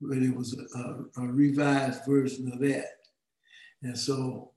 but 0.00 0.18
it 0.18 0.34
was 0.36 0.56
a, 0.76 1.20
a, 1.20 1.26
revised 1.26 2.04
version 2.06 2.50
of 2.52 2.58
that. 2.60 2.86
And 3.82 3.98
so 3.98 4.51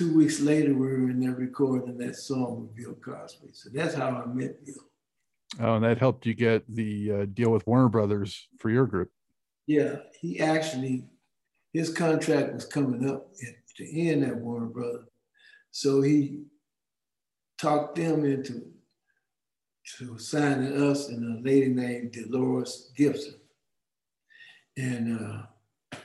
two 0.00 0.16
weeks 0.16 0.40
later, 0.40 0.72
we 0.72 0.78
were 0.78 1.10
in 1.10 1.20
there 1.20 1.34
recording 1.34 1.98
that 1.98 2.16
song 2.16 2.62
with 2.62 2.74
Bill 2.74 2.94
Cosby. 2.94 3.50
So 3.52 3.68
that's 3.70 3.92
how 3.92 4.08
I 4.08 4.24
met 4.32 4.64
Bill. 4.64 4.74
Oh, 5.60 5.74
and 5.74 5.84
that 5.84 5.98
helped 5.98 6.24
you 6.24 6.32
get 6.32 6.64
the 6.74 7.12
uh, 7.12 7.24
deal 7.34 7.50
with 7.50 7.66
Warner 7.66 7.90
Brothers 7.90 8.48
for 8.58 8.70
your 8.70 8.86
group. 8.86 9.10
Yeah, 9.66 9.96
he 10.18 10.40
actually 10.40 11.04
his 11.74 11.92
contract 11.92 12.54
was 12.54 12.64
coming 12.64 13.10
up 13.10 13.28
at 13.46 13.54
the 13.78 14.10
end 14.10 14.24
at 14.24 14.38
Warner 14.38 14.68
Brothers. 14.68 15.06
So 15.70 16.00
he 16.00 16.44
talked 17.58 17.96
them 17.96 18.24
into 18.24 18.62
to 19.98 20.16
signing 20.16 20.82
us 20.82 21.10
and 21.10 21.40
a 21.40 21.46
lady 21.46 21.68
named 21.68 22.12
Dolores 22.12 22.90
Gibson. 22.96 23.34
And 24.78 25.20
uh, 25.20 25.98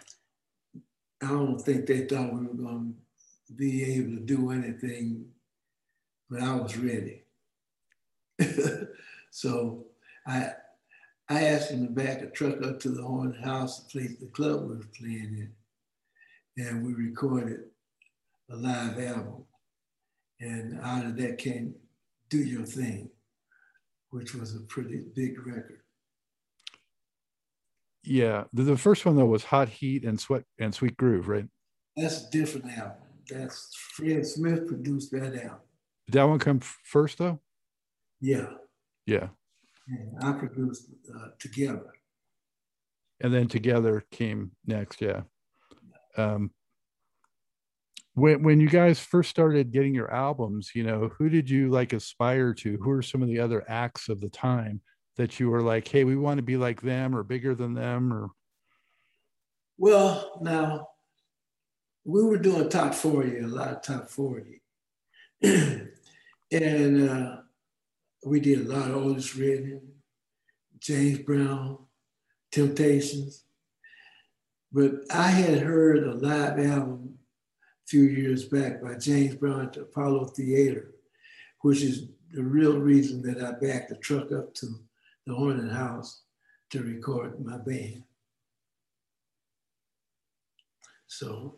I 1.24 1.30
don't 1.30 1.62
think 1.62 1.86
they 1.86 2.02
thought 2.02 2.34
we 2.34 2.46
were 2.46 2.54
going 2.56 2.94
to 2.94 3.05
be 3.54 3.96
able 3.96 4.16
to 4.18 4.22
do 4.22 4.52
anything, 4.52 5.26
when 6.30 6.44
I 6.44 6.56
was 6.56 6.78
ready. 6.78 7.24
so 9.32 9.86
I 10.28 10.52
I 11.28 11.44
asked 11.46 11.72
him 11.72 11.88
to 11.88 11.92
back 11.92 12.22
a 12.22 12.28
truck 12.28 12.62
up 12.64 12.80
to 12.82 12.90
the 12.90 13.02
haunted 13.02 13.44
house, 13.44 13.80
the 13.80 13.90
place 13.90 14.18
the 14.20 14.28
club 14.28 14.70
was 14.70 14.86
playing 14.98 15.52
in, 16.58 16.64
and 16.64 16.86
we 16.86 16.94
recorded 16.94 17.62
a 18.52 18.56
live 18.56 19.00
album. 19.00 19.46
And 20.40 20.80
out 20.82 21.06
of 21.06 21.18
that 21.18 21.38
came 21.38 21.74
Do 22.30 22.38
Your 22.38 22.66
Thing, 22.66 23.10
which 24.10 24.36
was 24.36 24.56
a 24.56 24.60
pretty 24.60 25.04
big 25.16 25.46
record. 25.48 25.82
Yeah, 28.04 28.44
the, 28.54 28.64
the 28.64 28.78
first 28.78 29.06
one 29.06 29.16
though 29.16 29.26
was 29.26 29.46
Hot 29.46 29.70
Heat 29.70 30.04
and 30.04 30.20
Sweat 30.20 30.44
and 30.60 30.76
Sweet 30.76 30.96
Groove, 30.96 31.28
right? 31.28 31.48
That's 31.96 32.28
a 32.28 32.30
different 32.30 32.78
album. 32.78 33.05
That's 33.30 33.76
Fred 33.76 34.26
Smith 34.26 34.68
produced 34.68 35.12
that 35.12 35.36
album. 35.36 35.60
Did 36.06 36.14
that 36.14 36.24
one 36.24 36.40
come 36.40 36.60
first 36.60 37.18
though? 37.18 37.40
Yeah. 38.22 38.48
Yeah. 39.06 39.28
And 39.88 40.24
I 40.24 40.34
produced 40.34 40.90
uh, 41.14 41.28
together. 41.40 41.94
And 43.22 43.34
then 43.34 43.48
together 43.48 44.04
came 44.12 44.52
next, 44.66 45.02
yeah. 45.02 45.22
Um, 46.18 46.52
when 48.14 48.44
when 48.44 48.60
you 48.60 48.70
guys 48.70 49.00
first 49.00 49.30
started 49.30 49.72
getting 49.72 49.94
your 49.94 50.12
albums, 50.12 50.72
you 50.74 50.84
know, 50.84 51.10
who 51.18 51.30
did 51.30 51.50
you 51.50 51.70
like 51.70 51.94
aspire 51.94 52.54
to? 52.56 52.78
Who 52.78 52.92
are 52.92 53.02
some 53.02 53.22
of 53.22 53.28
the 53.28 53.40
other 53.40 53.64
acts 53.68 54.10
of 54.10 54.22
the 54.22 54.30
time 54.30 54.82
that 55.18 55.40
you 55.40 55.50
were 55.50 55.62
like, 55.62 55.88
hey, 55.88 56.04
we 56.04 56.16
want 56.16 56.38
to 56.38 56.44
be 56.44 56.58
like 56.58 56.82
them 56.82 57.16
or 57.16 57.24
bigger 57.24 57.56
than 57.56 57.74
them 57.74 58.14
or 58.14 58.30
well, 59.78 60.40
now 60.42 60.88
we 62.06 62.24
were 62.24 62.38
doing 62.38 62.70
top 62.70 62.94
40, 62.94 63.40
a 63.40 63.48
lot 63.48 63.70
of 63.70 63.82
top 63.82 64.10
40. 64.10 64.62
and 65.42 67.10
uh, 67.10 67.38
we 68.24 68.40
did 68.40 68.66
a 68.66 68.72
lot 68.72 68.92
of 68.92 68.98
Otis 68.98 69.36
Redding, 69.36 69.82
James 70.80 71.20
Brown, 71.20 71.80
Temptations. 72.52 73.44
But 74.72 74.92
I 75.12 75.30
had 75.30 75.60
heard 75.60 76.04
a 76.04 76.14
live 76.14 76.60
album 76.60 77.18
a 77.84 77.88
few 77.88 78.04
years 78.04 78.46
back 78.46 78.84
by 78.84 78.96
James 78.96 79.36
Brown 79.36 79.62
at 79.62 79.74
the 79.74 79.82
Apollo 79.82 80.26
Theater, 80.28 80.92
which 81.62 81.82
is 81.82 82.10
the 82.32 82.44
real 82.44 82.78
reason 82.78 83.24
that 83.24 83.44
I 83.44 83.54
backed 83.54 83.90
the 83.90 83.96
truck 83.96 84.32
up 84.32 84.54
to 84.56 84.68
the 85.26 85.34
Haunted 85.34 85.72
House 85.72 86.22
to 86.70 86.84
record 86.84 87.44
my 87.44 87.58
band. 87.58 88.04
So 91.08 91.56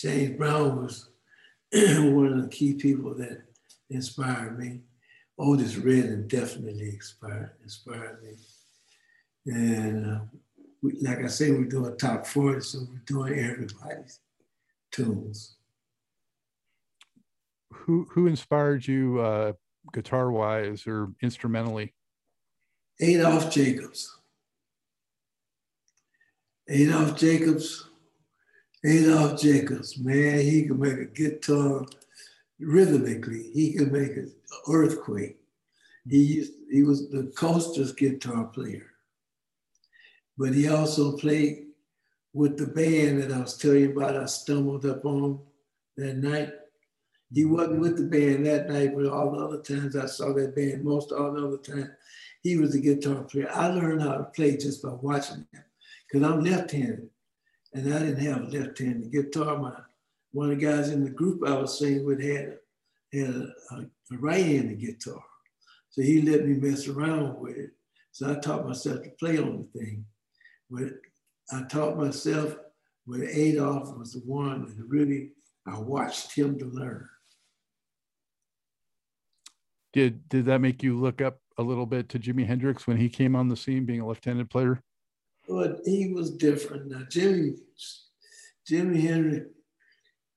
James 0.00 0.38
Brown 0.38 0.82
was 0.82 1.10
one 1.72 2.32
of 2.32 2.42
the 2.42 2.48
key 2.50 2.74
people 2.74 3.14
that 3.16 3.42
inspired 3.90 4.58
me. 4.58 4.80
Otis 5.38 5.76
Redding 5.76 6.26
definitely 6.26 6.94
inspired, 6.94 7.52
inspired 7.62 8.22
me. 8.22 8.36
And 9.46 10.06
uh, 10.06 10.20
we, 10.82 10.98
like 11.02 11.22
I 11.22 11.26
say, 11.26 11.50
we're 11.50 11.64
doing 11.64 11.96
top 11.98 12.26
40, 12.26 12.60
so 12.60 12.78
we're 12.90 13.02
doing 13.04 13.38
everybody's 13.38 14.20
tunes. 14.90 15.56
Who, 17.72 18.06
who 18.10 18.26
inspired 18.26 18.86
you 18.86 19.20
uh, 19.20 19.52
guitar 19.92 20.30
wise 20.32 20.86
or 20.86 21.10
instrumentally? 21.22 21.94
Adolph 23.00 23.52
Jacobs. 23.52 24.16
Adolph 26.68 27.18
Jacobs, 27.18 27.89
Adolph 28.84 29.40
Jacobs, 29.40 29.98
man, 29.98 30.40
he 30.40 30.66
can 30.66 30.80
make 30.80 30.98
a 30.98 31.04
guitar 31.04 31.84
rhythmically. 32.58 33.50
He 33.52 33.74
can 33.74 33.92
make 33.92 34.16
an 34.16 34.32
earthquake. 34.68 35.36
He 36.08 36.16
mm-hmm. 36.16 36.32
used, 36.34 36.52
he 36.70 36.82
was 36.82 37.10
the 37.10 37.32
Coasters 37.36 37.92
guitar 37.92 38.44
player, 38.44 38.86
but 40.38 40.54
he 40.54 40.68
also 40.68 41.16
played 41.16 41.66
with 42.32 42.56
the 42.56 42.68
band 42.68 43.22
that 43.22 43.32
I 43.32 43.40
was 43.40 43.58
telling 43.58 43.80
you 43.80 43.96
about. 43.96 44.16
I 44.16 44.24
stumbled 44.26 44.86
up 44.86 45.04
on 45.04 45.40
that 45.96 46.16
night. 46.16 46.52
He 47.32 47.42
mm-hmm. 47.42 47.52
wasn't 47.52 47.80
with 47.80 47.98
the 47.98 48.04
band 48.04 48.46
that 48.46 48.70
night, 48.70 48.96
but 48.96 49.06
all 49.06 49.32
the 49.32 49.44
other 49.44 49.62
times 49.62 49.94
I 49.94 50.06
saw 50.06 50.32
that 50.32 50.56
band, 50.56 50.84
most 50.84 51.12
all 51.12 51.32
the 51.32 51.46
other 51.46 51.58
times, 51.58 51.90
he 52.42 52.56
was 52.56 52.74
a 52.74 52.80
guitar 52.80 53.24
player. 53.24 53.50
I 53.52 53.68
learned 53.68 54.00
how 54.00 54.14
to 54.14 54.24
play 54.24 54.56
just 54.56 54.82
by 54.82 54.90
watching 54.90 55.46
him 55.52 55.64
because 56.10 56.26
I'm 56.26 56.42
left-handed. 56.42 57.10
And 57.72 57.94
I 57.94 57.98
didn't 58.00 58.24
have 58.24 58.42
a 58.42 58.46
left-handed 58.46 59.12
guitar. 59.12 59.58
My 59.58 59.72
one 60.32 60.50
of 60.50 60.58
the 60.58 60.64
guys 60.64 60.90
in 60.90 61.04
the 61.04 61.10
group 61.10 61.46
I 61.46 61.58
was 61.58 61.78
singing 61.78 62.06
with 62.06 62.22
had 62.22 62.58
had 63.12 63.34
a, 63.34 63.52
a, 63.72 64.16
right-handed 64.18 64.80
guitar, 64.80 65.22
so 65.90 66.02
he 66.02 66.22
let 66.22 66.46
me 66.46 66.54
mess 66.54 66.86
around 66.86 67.40
with 67.40 67.56
it. 67.56 67.70
So 68.12 68.30
I 68.30 68.34
taught 68.34 68.66
myself 68.66 69.02
to 69.02 69.10
play 69.18 69.38
on 69.38 69.66
the 69.72 69.78
thing. 69.80 70.04
But 70.70 70.92
I 71.52 71.64
taught 71.64 71.96
myself 71.96 72.56
when 73.06 73.26
Adolph 73.28 73.96
was 73.96 74.12
the 74.12 74.20
one 74.20 74.66
that 74.66 74.84
really 74.86 75.32
I 75.66 75.78
watched 75.78 76.32
him 76.32 76.58
to 76.58 76.66
learn. 76.66 77.08
Did 79.92 80.28
did 80.28 80.46
that 80.46 80.60
make 80.60 80.82
you 80.82 80.98
look 80.98 81.20
up 81.20 81.40
a 81.58 81.62
little 81.62 81.86
bit 81.86 82.08
to 82.10 82.18
Jimi 82.18 82.46
Hendrix 82.46 82.86
when 82.86 82.96
he 82.96 83.08
came 83.08 83.34
on 83.34 83.48
the 83.48 83.56
scene, 83.56 83.84
being 83.84 84.00
a 84.00 84.06
left-handed 84.06 84.48
player? 84.48 84.80
But 85.50 85.80
he 85.84 86.12
was 86.12 86.30
different. 86.30 86.86
Now 86.86 87.02
Jimmy, 87.10 87.56
Jimi 88.70 89.00
Hendrix 89.00 89.46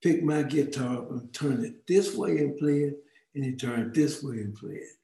picked 0.01 0.23
my 0.23 0.41
guitar 0.41 0.97
up 0.97 1.11
and 1.11 1.31
turned 1.31 1.63
it 1.63 1.85
this 1.87 2.15
way 2.15 2.39
and 2.39 2.57
play 2.57 2.79
it, 2.79 2.95
and 3.35 3.45
he 3.45 3.55
turned 3.55 3.93
this 3.93 4.23
way 4.23 4.37
and 4.37 4.55
play 4.55 4.73
it. 4.73 4.97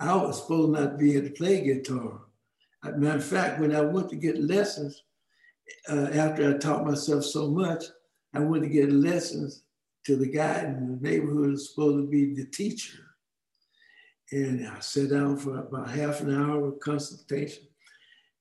I 0.00 0.16
was 0.16 0.40
supposed 0.40 0.72
not 0.72 0.92
to 0.92 0.96
be 0.96 1.16
able 1.16 1.28
to 1.28 1.34
play 1.34 1.62
guitar. 1.62 2.22
matter 2.96 3.18
of 3.18 3.24
fact, 3.24 3.60
when 3.60 3.76
I 3.76 3.82
went 3.82 4.08
to 4.10 4.16
get 4.16 4.42
lessons, 4.42 5.02
uh, 5.90 6.08
after 6.14 6.48
I 6.54 6.58
taught 6.58 6.86
myself 6.86 7.24
so 7.24 7.50
much, 7.50 7.84
I 8.32 8.38
went 8.38 8.62
to 8.62 8.70
get 8.70 8.90
lessons 8.90 9.62
to 10.06 10.16
the 10.16 10.26
guy 10.26 10.64
in 10.64 10.98
the 11.00 11.08
neighborhood 11.08 11.50
who's 11.50 11.68
supposed 11.68 11.98
to 11.98 12.10
be 12.10 12.34
the 12.34 12.46
teacher. 12.46 12.98
And 14.32 14.66
I 14.66 14.80
sat 14.80 15.10
down 15.10 15.36
for 15.36 15.58
about 15.58 15.90
half 15.90 16.22
an 16.22 16.34
hour 16.34 16.68
of 16.68 16.80
consultation 16.80 17.64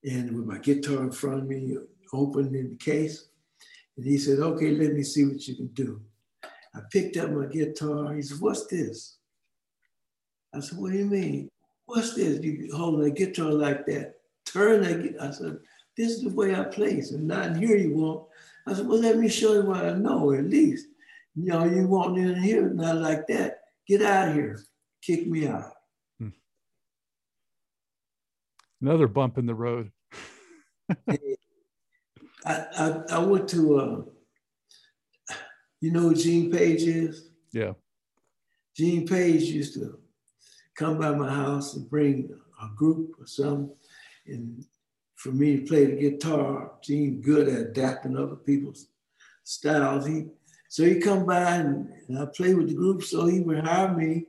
and 0.03 0.35
with 0.35 0.45
my 0.45 0.57
guitar 0.57 1.03
in 1.03 1.11
front 1.11 1.41
of 1.41 1.47
me, 1.47 1.77
open 2.13 2.55
in 2.55 2.69
the 2.69 2.75
case. 2.75 3.27
And 3.97 4.05
he 4.05 4.17
said, 4.17 4.39
okay, 4.39 4.71
let 4.71 4.93
me 4.93 5.03
see 5.03 5.25
what 5.25 5.47
you 5.47 5.55
can 5.55 5.67
do. 5.67 6.01
I 6.75 6.79
picked 6.91 7.17
up 7.17 7.31
my 7.31 7.45
guitar. 7.45 8.13
He 8.13 8.21
said, 8.21 8.39
what's 8.39 8.65
this? 8.67 9.17
I 10.53 10.59
said, 10.59 10.77
what 10.77 10.91
do 10.91 10.97
you 10.97 11.05
mean? 11.05 11.49
What's 11.85 12.15
this? 12.15 12.39
You 12.41 12.69
hold 12.75 13.03
a 13.03 13.11
guitar 13.11 13.51
like 13.51 13.85
that. 13.87 14.15
Turn 14.45 14.81
that. 14.81 15.15
I 15.21 15.31
said, 15.31 15.57
this 15.95 16.11
is 16.11 16.23
the 16.23 16.29
way 16.29 16.55
I 16.55 16.63
play. 16.63 17.01
So 17.01 17.17
not 17.17 17.57
here 17.57 17.77
you 17.77 17.95
won't. 17.95 18.25
I 18.67 18.73
said, 18.73 18.87
well, 18.87 18.99
let 18.99 19.17
me 19.17 19.29
show 19.29 19.53
you 19.53 19.63
what 19.63 19.85
I 19.85 19.93
know 19.93 20.33
at 20.33 20.45
least. 20.45 20.87
You 21.35 21.45
know, 21.45 21.65
you 21.65 21.87
want 21.87 22.17
in 22.17 22.41
here, 22.41 22.69
not 22.69 22.97
like 22.97 23.27
that. 23.27 23.61
Get 23.87 24.01
out 24.01 24.29
of 24.29 24.35
here. 24.35 24.63
Kick 25.01 25.27
me 25.27 25.47
out. 25.47 25.73
Another 28.83 29.07
bump 29.07 29.37
in 29.37 29.45
the 29.45 29.55
road. 29.55 29.93
I, 31.07 31.17
I, 32.45 33.01
I 33.11 33.19
went 33.19 33.47
to, 33.51 33.79
uh, 33.79 34.01
you 35.79 35.89
know 35.89 36.01
who 36.01 36.15
Gene 36.15 36.51
Page 36.51 36.81
is? 36.81 37.29
Yeah. 37.53 37.71
Gene 38.75 39.07
Page 39.07 39.43
used 39.43 39.75
to 39.75 39.99
come 40.75 40.99
by 40.99 41.11
my 41.11 41.33
house 41.33 41.77
and 41.77 41.89
bring 41.89 42.37
a 42.61 42.67
group 42.75 43.11
or 43.21 43.25
something. 43.25 43.73
And 44.27 44.65
for 45.15 45.31
me 45.31 45.61
to 45.61 45.65
play 45.65 45.85
the 45.85 45.95
guitar, 45.95 46.73
Gene 46.83 47.21
good 47.21 47.47
at 47.47 47.69
adapting 47.69 48.17
other 48.17 48.35
people's 48.35 48.87
styles. 49.45 50.05
He 50.05 50.25
so 50.67 50.83
he 50.83 50.99
come 50.99 51.25
by 51.25 51.55
and, 51.55 51.87
and 52.09 52.19
I 52.19 52.25
play 52.25 52.53
with 52.53 52.67
the 52.67 52.75
group. 52.75 53.03
So 53.03 53.27
he 53.27 53.39
would 53.39 53.65
hire 53.65 53.95
me 53.95 54.25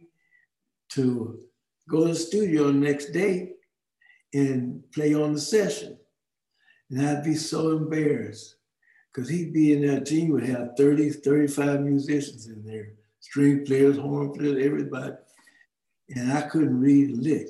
to 0.90 1.40
go 1.88 2.02
to 2.02 2.12
the 2.12 2.14
studio 2.14 2.66
the 2.66 2.74
next 2.74 3.06
day 3.06 3.54
and 4.34 4.82
play 4.92 5.14
on 5.14 5.32
the 5.32 5.40
session. 5.40 5.98
And 6.90 7.06
I'd 7.06 7.24
be 7.24 7.34
so 7.34 7.70
embarrassed 7.70 8.56
because 9.12 9.28
he'd 9.28 9.52
be 9.52 9.72
in 9.72 9.86
there. 9.86 10.00
Gene 10.00 10.32
would 10.32 10.44
have 10.44 10.76
30, 10.76 11.10
35 11.10 11.80
musicians 11.80 12.46
in 12.46 12.62
there, 12.64 12.88
string 13.20 13.64
players, 13.64 13.96
horn 13.96 14.32
players, 14.32 14.64
everybody 14.64 15.14
and 16.10 16.32
I 16.32 16.42
couldn't 16.42 16.80
read 16.80 17.16
lick. 17.16 17.48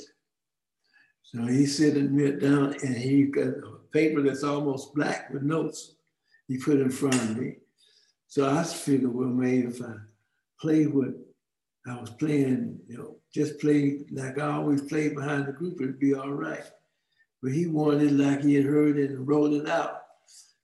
So 1.23 1.45
he 1.47 1.67
sitting 1.67 2.15
me 2.15 2.33
down 2.33 2.75
and 2.83 2.97
he 2.97 3.25
got 3.25 3.49
a 3.49 3.79
paper 3.93 4.23
that's 4.23 4.45
almost 4.45 4.95
black 4.95 5.33
with 5.33 5.43
notes 5.43 5.97
he 6.47 6.59
put 6.59 6.81
in 6.81 6.91
front 6.91 7.15
of 7.15 7.37
me. 7.37 7.57
So 8.29 8.49
I 8.49 8.63
figured, 8.63 9.13
well, 9.13 9.29
maybe 9.29 9.69
if 9.69 9.83
I 9.83 9.95
played 10.61 10.93
what 10.93 11.15
I 11.87 11.99
was 12.01 12.11
playing, 12.11 12.79
you 12.87 12.99
know, 12.99 13.17
just 13.33 13.59
play 13.59 14.05
like 14.13 14.39
I 14.39 14.53
always 14.53 14.83
played 14.83 15.15
behind 15.15 15.47
the 15.47 15.53
group, 15.53 15.81
it'd 15.81 15.99
be 15.99 16.15
all 16.15 16.33
right. 16.33 16.65
But 17.45 17.53
he 17.53 17.67
wanted 17.67 18.13
like 18.13 18.43
he 18.43 18.55
had 18.55 18.65
heard 18.65 18.99
it 18.99 19.11
and 19.11 19.29
wrote 19.29 19.53
it 19.53 19.69
out. 19.69 20.01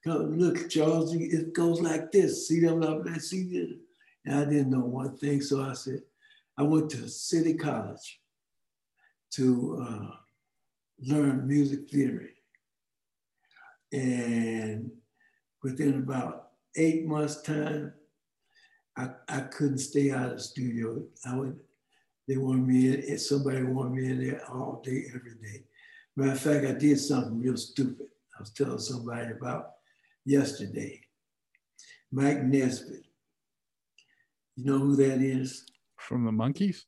Come, 0.02 0.38
look, 0.38 0.70
Charles, 0.70 1.14
it 1.14 1.52
goes 1.52 1.78
like 1.82 2.10
this. 2.10 2.48
See 2.48 2.60
them 2.60 2.82
up 2.82 3.04
there, 3.04 3.18
see 3.18 3.52
this. 3.52 3.76
And 4.24 4.38
I 4.38 4.44
didn't 4.46 4.70
know 4.70 4.80
one 4.80 5.14
thing, 5.18 5.42
so 5.42 5.60
I 5.60 5.74
said, 5.74 6.00
I 6.56 6.62
went 6.62 6.88
to 6.92 7.06
City 7.06 7.52
College 7.52 8.22
to 9.32 9.86
uh, 9.86 10.16
learn 11.00 11.46
music 11.46 11.90
theory. 11.90 12.30
And 13.92 14.90
within 15.62 15.96
about 15.96 16.52
eight 16.76 17.04
months' 17.06 17.42
time, 17.42 17.92
I, 18.96 19.10
I 19.28 19.40
couldn't 19.40 19.78
stay 19.80 20.12
out 20.12 20.30
of 20.30 20.38
the 20.38 20.42
studio. 20.42 21.02
I 21.26 21.36
would, 21.36 21.60
they 22.26 22.38
wanted 22.38 22.66
me 22.66 22.88
in, 22.88 23.18
somebody 23.18 23.62
wanted 23.64 23.92
me 23.92 24.10
in 24.10 24.26
there 24.26 24.42
all 24.48 24.80
day, 24.82 25.04
every 25.14 25.34
day. 25.42 25.64
Matter 26.20 26.32
of 26.32 26.40
fact, 26.40 26.66
I 26.66 26.72
did 26.72 27.00
something 27.00 27.40
real 27.40 27.56
stupid. 27.56 28.08
I 28.36 28.42
was 28.42 28.50
telling 28.50 28.78
somebody 28.78 29.32
about 29.32 29.70
yesterday. 30.26 31.00
Mike 32.12 32.42
Nesmith. 32.42 33.06
You 34.54 34.64
know 34.66 34.78
who 34.80 34.96
that 34.96 35.22
is? 35.22 35.64
from 35.96 36.26
the 36.26 36.30
Monkees? 36.30 36.82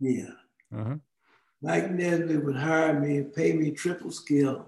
Yeah. 0.00 0.30
Uh-huh. 0.76 0.96
Mike 1.62 1.92
Nesmith 1.92 2.42
would 2.42 2.56
hire 2.56 2.98
me 2.98 3.18
and 3.18 3.32
pay 3.32 3.52
me 3.52 3.70
triple 3.70 4.10
skill 4.10 4.66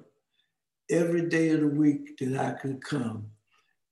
every 0.88 1.28
day 1.28 1.48
of 1.48 1.62
the 1.62 1.66
week 1.66 2.16
that 2.18 2.38
I 2.38 2.52
could 2.52 2.84
come 2.84 3.26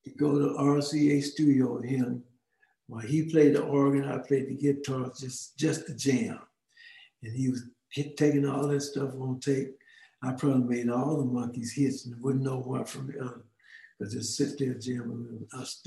to 0.05 0.11
go 0.13 0.39
to 0.39 0.55
RCA 0.57 1.21
studio 1.25 1.75
with 1.75 1.85
him. 1.87 2.23
While 2.87 3.03
he 3.03 3.25
played 3.25 3.57
the 3.57 3.63
organ, 3.63 4.05
I 4.05 4.19
played 4.19 4.47
the 4.47 4.55
guitar, 4.55 5.11
just 5.19 5.59
just 5.59 5.89
the 5.89 5.95
jam. 5.95 6.39
And 7.25 7.37
he 7.37 7.49
was 7.49 7.65
taking 8.17 8.47
all 8.47 8.69
that 8.69 8.83
stuff 8.83 9.15
on 9.19 9.41
tape. 9.41 9.77
I 10.23 10.33
probably 10.33 10.77
made 10.77 10.91
all 10.91 11.19
the 11.19 11.25
Monkees 11.25 11.75
hits 11.75 12.07
and 12.07 12.21
wouldn't 12.23 12.45
know 12.45 12.59
one 12.59 12.85
from 12.85 13.09
the 13.09 13.21
other. 13.21 13.45
Because 13.99 14.15
just 14.15 14.37
sit 14.37 14.59
there 14.59 14.75
jamming. 14.75 15.47
I 15.53 15.59
was 15.59 15.83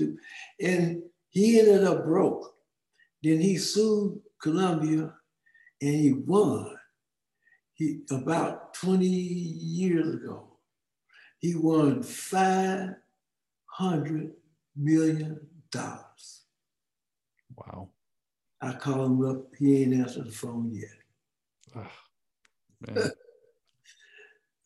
And 0.60 1.02
he 1.30 1.58
ended 1.58 1.84
up 1.84 2.04
broke. 2.04 2.54
Then 3.22 3.40
he 3.40 3.56
sued 3.56 4.20
Columbia 4.40 5.14
and 5.80 5.94
he 5.94 6.12
won. 6.12 6.76
He 7.74 8.00
about 8.10 8.74
20 8.74 9.06
years 9.06 10.14
ago, 10.14 10.58
he 11.38 11.54
won 11.54 12.02
five 12.02 12.94
hundred 13.66 14.32
million 14.74 15.38
dollars. 15.70 16.44
Wow. 17.54 17.90
I 18.62 18.72
called 18.72 19.10
him 19.10 19.30
up, 19.30 19.44
he 19.58 19.82
ain't 19.82 19.94
answered 19.94 20.26
the 20.26 20.32
phone 20.32 20.72
yet. 20.72 21.84
Oh, 22.96 23.10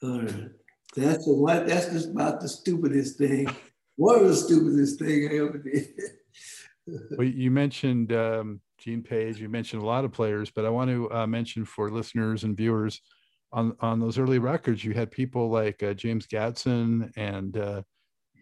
All 0.03 0.23
right. 0.23 0.51
That's 0.97 1.27
the 1.27 1.35
one, 1.35 1.67
that's 1.67 1.87
just 1.87 2.11
about 2.11 2.41
the 2.41 2.49
stupidest 2.49 3.19
thing. 3.19 3.49
One 3.97 4.21
of 4.21 4.29
the 4.29 4.35
stupidest 4.35 4.99
thing 4.99 5.29
I 5.31 5.37
ever 5.37 5.59
did. 5.59 5.89
well, 7.17 7.27
you 7.27 7.51
mentioned 7.51 8.13
um, 8.13 8.61
Gene 8.79 9.03
Page. 9.03 9.41
You 9.41 9.49
mentioned 9.49 9.83
a 9.83 9.87
lot 9.87 10.05
of 10.05 10.13
players, 10.13 10.51
but 10.51 10.65
I 10.65 10.71
want 10.71 10.91
to 10.91 11.13
uh, 11.13 11.27
mention 11.27 11.65
for 11.65 11.91
listeners 11.91 12.45
and 12.45 12.57
viewers 12.57 13.01
on 13.53 13.77
on 13.81 14.01
those 14.01 14.19
early 14.19 14.39
records, 14.39 14.85
you 14.85 14.93
had 14.93 15.11
people 15.11 15.51
like 15.51 15.83
uh, 15.83 15.95
James 15.95 16.27
Gadson 16.27 17.11
and 17.17 17.57
uh, 17.57 17.83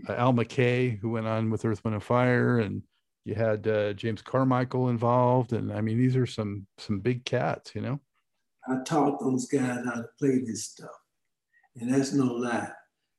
Al 0.08 0.32
McKay, 0.32 0.98
who 0.98 1.10
went 1.10 1.26
on 1.26 1.50
with 1.50 1.64
Earth, 1.64 1.82
Wind, 1.84 1.94
and 1.94 2.02
Fire, 2.02 2.58
and 2.58 2.82
you 3.24 3.34
had 3.34 3.66
uh, 3.66 3.92
James 3.94 4.22
Carmichael 4.22 4.88
involved. 4.90 5.52
And 5.52 5.72
I 5.72 5.80
mean, 5.80 5.98
these 5.98 6.16
are 6.16 6.26
some 6.26 6.66
some 6.78 7.00
big 7.00 7.24
cats, 7.24 7.74
you 7.74 7.80
know. 7.80 8.00
I 8.68 8.82
taught 8.84 9.20
those 9.20 9.46
guys 9.46 9.84
how 9.84 9.94
to 9.94 10.08
play 10.18 10.40
this 10.44 10.66
stuff, 10.66 10.90
and 11.80 11.92
that's 11.92 12.12
no 12.12 12.24
lie. 12.24 12.70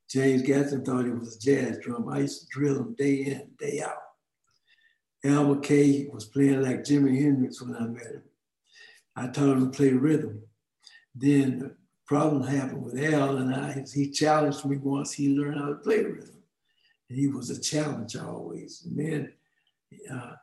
James 0.09 0.41
Gadson 0.41 0.83
thought 0.83 1.05
it 1.05 1.17
was 1.17 1.35
a 1.35 1.39
jazz 1.39 1.77
drum. 1.77 2.09
I 2.09 2.19
used 2.19 2.41
to 2.41 2.47
drill 2.47 2.75
them 2.75 2.95
day 2.97 3.15
in, 3.25 3.51
day 3.59 3.81
out. 3.81 3.93
Al 5.23 5.55
McKay 5.55 6.11
was 6.11 6.25
playing 6.25 6.61
like 6.61 6.83
Jimi 6.83 7.21
Hendrix 7.21 7.61
when 7.61 7.75
I 7.75 7.85
met 7.85 8.05
him. 8.05 8.23
I 9.15 9.27
taught 9.27 9.57
him 9.57 9.71
to 9.71 9.77
play 9.77 9.91
rhythm. 9.91 10.41
Then 11.13 11.59
the 11.59 11.75
problem 12.07 12.43
happened 12.43 12.83
with 12.83 12.97
Al 13.03 13.37
and 13.37 13.53
I. 13.53 13.83
He 13.93 14.11
challenged 14.11 14.65
me 14.65 14.77
once. 14.77 15.11
He 15.13 15.37
learned 15.37 15.59
how 15.59 15.67
to 15.69 15.75
play 15.75 16.03
rhythm. 16.03 16.41
And 17.09 17.19
he 17.19 17.27
was 17.27 17.49
a 17.49 17.59
challenge 17.59 18.15
always. 18.15 18.85
And 18.85 18.97
then, 18.97 19.33
uh, 20.11 20.33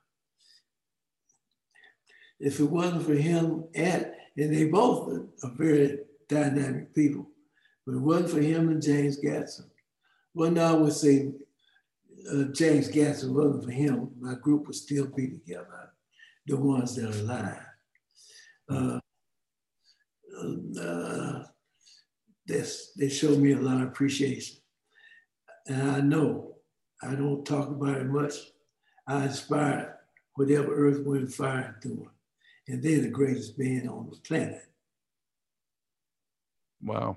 if 2.39 2.61
it 2.61 2.65
wasn't 2.65 3.05
for 3.05 3.15
him 3.15 3.65
and, 3.75 4.13
and 4.37 4.55
they 4.55 4.67
both 4.67 5.27
are 5.43 5.53
very 5.57 6.01
dynamic 6.29 6.95
people, 6.95 7.31
but 7.87 7.94
it 7.94 8.01
wasn't 8.01 8.31
for 8.31 8.40
him 8.40 8.68
and 8.68 8.83
James 8.83 9.20
Gadson. 9.20 9.70
Well, 10.35 10.51
now 10.51 10.75
I 10.75 10.79
would 10.79 10.92
say 10.92 11.33
uh, 12.33 12.44
James 12.53 12.88
Gadson 12.90 13.33
wasn't 13.33 13.64
for 13.64 13.70
him, 13.70 14.11
my 14.20 14.35
group 14.35 14.66
would 14.66 14.75
still 14.75 15.07
be 15.07 15.29
together, 15.29 15.92
the 16.46 16.57
ones 16.57 16.96
that 16.96 17.14
are 17.14 17.20
alive. 17.20 17.62
Uh, 18.68 19.01
uh, 20.81 21.44
they 22.96 23.09
showed 23.09 23.38
me 23.38 23.53
a 23.53 23.59
lot 23.59 23.81
of 23.81 23.88
appreciation. 23.88 24.57
And 25.66 25.90
I 25.90 26.01
know 26.01 26.57
I 27.03 27.14
don't 27.14 27.44
talk 27.44 27.68
about 27.68 27.96
it 27.96 28.07
much. 28.07 28.35
I 29.07 29.25
inspire 29.25 29.99
whatever 30.35 30.75
Earth, 30.75 31.05
Wind, 31.05 31.33
Fire 31.33 31.79
doing. 31.81 32.11
And 32.68 32.83
they're 32.83 33.01
the 33.01 33.09
greatest 33.09 33.57
band 33.59 33.88
on 33.88 34.11
the 34.11 34.16
planet. 34.18 34.62
Wow. 36.83 37.16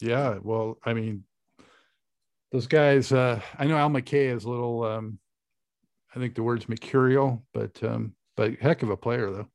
Yeah. 0.00 0.38
Well, 0.42 0.78
I 0.84 0.94
mean, 0.94 1.24
those 2.52 2.66
guys, 2.66 3.12
uh, 3.12 3.40
I 3.58 3.66
know 3.66 3.76
Al 3.76 3.90
McKay 3.90 4.34
is 4.34 4.44
a 4.44 4.50
little, 4.50 4.84
um, 4.84 5.18
I 6.14 6.18
think 6.18 6.34
the 6.34 6.42
word's 6.42 6.68
mercurial, 6.68 7.44
but, 7.54 7.82
um, 7.84 8.14
but 8.36 8.54
heck 8.60 8.82
of 8.82 8.90
a 8.90 8.96
player 8.96 9.30
though. 9.30 9.48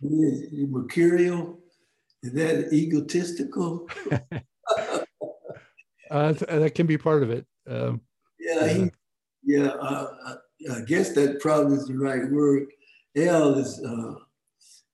He 0.00 0.08
is 0.08 0.68
mercurial. 0.68 1.60
Is 2.22 2.32
that 2.32 2.72
egotistical? 2.72 3.88
uh, 6.10 6.32
that 6.32 6.74
can 6.74 6.86
be 6.86 6.98
part 6.98 7.22
of 7.22 7.30
it. 7.30 7.46
Um, 7.68 8.00
yeah, 8.38 8.68
he, 8.68 8.90
yeah. 9.44 9.68
Uh, 9.68 10.08
uh, 10.26 10.36
I 10.72 10.80
guess 10.82 11.12
that 11.12 11.40
probably 11.40 11.76
is 11.76 11.86
the 11.86 11.94
right 11.94 12.30
word. 12.30 12.66
L 13.16 13.54
is, 13.54 13.82
uh, 13.84 14.14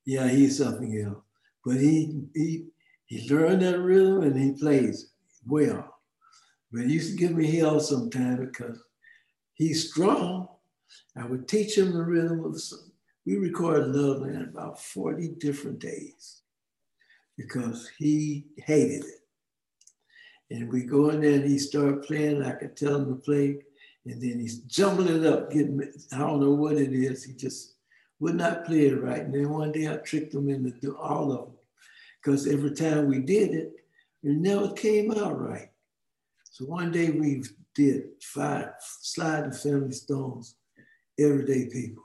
yeah, 0.05 0.27
he's 0.27 0.57
something 0.57 1.03
else. 1.05 1.23
But 1.65 1.77
he 1.77 2.23
he 2.33 2.65
he 3.11 3.29
learned 3.29 3.61
that 3.61 3.77
rhythm 3.77 4.23
and 4.23 4.39
he 4.39 4.53
plays 4.53 5.11
well. 5.45 5.97
But 6.71 6.85
he 6.85 6.93
used 6.93 7.11
to 7.11 7.17
give 7.17 7.35
me 7.35 7.57
hell 7.57 7.81
sometimes 7.81 8.39
because 8.39 8.81
he's 9.53 9.89
strong. 9.89 10.47
I 11.17 11.25
would 11.25 11.45
teach 11.45 11.77
him 11.77 11.91
the 11.91 12.05
rhythm 12.05 12.45
of 12.45 12.61
some. 12.61 12.89
We 13.25 13.35
recorded 13.35 13.89
Loveland 13.89 14.47
about 14.47 14.79
40 14.79 15.27
different 15.39 15.79
days 15.79 16.43
because 17.37 17.89
he 17.97 18.45
hated 18.55 19.03
it. 19.03 19.19
And 20.49 20.71
we 20.71 20.85
go 20.85 21.09
in 21.09 21.19
there 21.19 21.33
and 21.33 21.43
he 21.43 21.59
started 21.59 22.03
playing. 22.03 22.41
I 22.43 22.51
could 22.51 22.77
tell 22.77 22.95
him 22.95 23.07
to 23.07 23.15
play. 23.15 23.57
And 24.05 24.21
then 24.21 24.39
he's 24.39 24.59
jumbling 24.59 25.17
it 25.17 25.25
up, 25.25 25.51
getting, 25.51 25.81
I 26.13 26.19
don't 26.19 26.39
know 26.39 26.51
what 26.51 26.77
it 26.77 26.93
is. 26.93 27.25
He 27.25 27.33
just 27.33 27.73
would 28.21 28.35
not 28.35 28.63
play 28.63 28.87
it 28.87 29.03
right. 29.03 29.19
And 29.19 29.33
then 29.33 29.49
one 29.49 29.73
day 29.73 29.89
I 29.89 29.97
tricked 29.97 30.33
him 30.33 30.47
into 30.47 30.97
all 30.97 31.33
of 31.33 31.39
them. 31.39 31.50
Because 32.21 32.47
every 32.47 32.71
time 32.71 33.07
we 33.07 33.19
did 33.19 33.51
it, 33.51 33.73
it 34.23 34.37
never 34.37 34.71
came 34.73 35.11
out 35.11 35.39
right. 35.39 35.69
So 36.43 36.65
one 36.65 36.91
day 36.91 37.09
we 37.09 37.43
did 37.73 38.03
Sly 38.19 39.37
and 39.37 39.55
Family 39.55 39.93
Stones, 39.93 40.55
Everyday 41.19 41.67
People. 41.69 42.03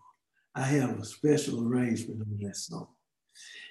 I 0.55 0.63
have 0.63 0.99
a 0.99 1.05
special 1.05 1.67
arrangement 1.67 2.23
on 2.23 2.39
that 2.41 2.57
song. 2.57 2.89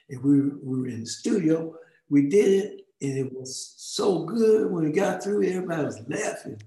And 0.09 0.21
we, 0.21 0.41
we 0.41 0.79
were 0.81 0.87
in 0.87 1.01
the 1.01 1.05
studio, 1.07 1.75
we 2.09 2.29
did 2.29 2.65
it, 2.65 2.81
and 3.01 3.17
it 3.17 3.33
was 3.33 3.73
so 3.77 4.23
good 4.25 4.71
when 4.71 4.83
we 4.85 4.91
got 4.91 5.23
through, 5.23 5.43
everybody 5.43 5.85
was 5.85 5.99
laughing. 6.07 6.61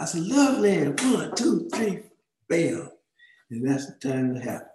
I 0.00 0.06
said, 0.06 0.22
Loveland, 0.22 0.98
one, 1.00 1.34
two, 1.36 1.68
three, 1.74 2.00
bam. 2.48 2.90
And 3.50 3.68
that's 3.68 3.86
the 3.86 4.08
time 4.08 4.34
it 4.34 4.42
happened. 4.42 4.70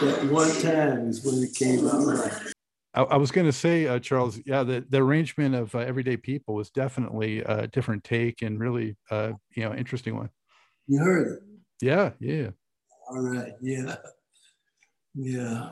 That 0.00 0.30
one 0.30 0.50
time 0.62 1.08
is 1.08 1.24
when 1.24 1.42
it 1.42 1.54
came 1.54 1.86
out 1.86 2.06
right. 2.06 2.32
I, 2.94 3.02
I 3.02 3.16
was 3.16 3.30
going 3.30 3.46
to 3.46 3.52
say, 3.52 3.86
uh, 3.86 3.98
Charles, 3.98 4.40
yeah, 4.46 4.62
the, 4.62 4.84
the 4.88 4.98
arrangement 4.98 5.54
of 5.54 5.74
uh, 5.74 5.80
Everyday 5.80 6.16
People 6.16 6.54
was 6.54 6.70
definitely 6.70 7.40
a 7.40 7.66
different 7.66 8.02
take 8.02 8.42
and 8.42 8.58
really, 8.58 8.96
uh, 9.10 9.32
you 9.54 9.62
know, 9.62 9.74
interesting 9.74 10.16
one. 10.16 10.30
You 10.86 11.00
heard 11.00 11.28
it? 11.34 11.42
Yeah, 11.82 12.10
yeah. 12.18 12.50
All 13.10 13.20
right, 13.20 13.52
yeah. 13.60 13.96
Yeah. 15.14 15.70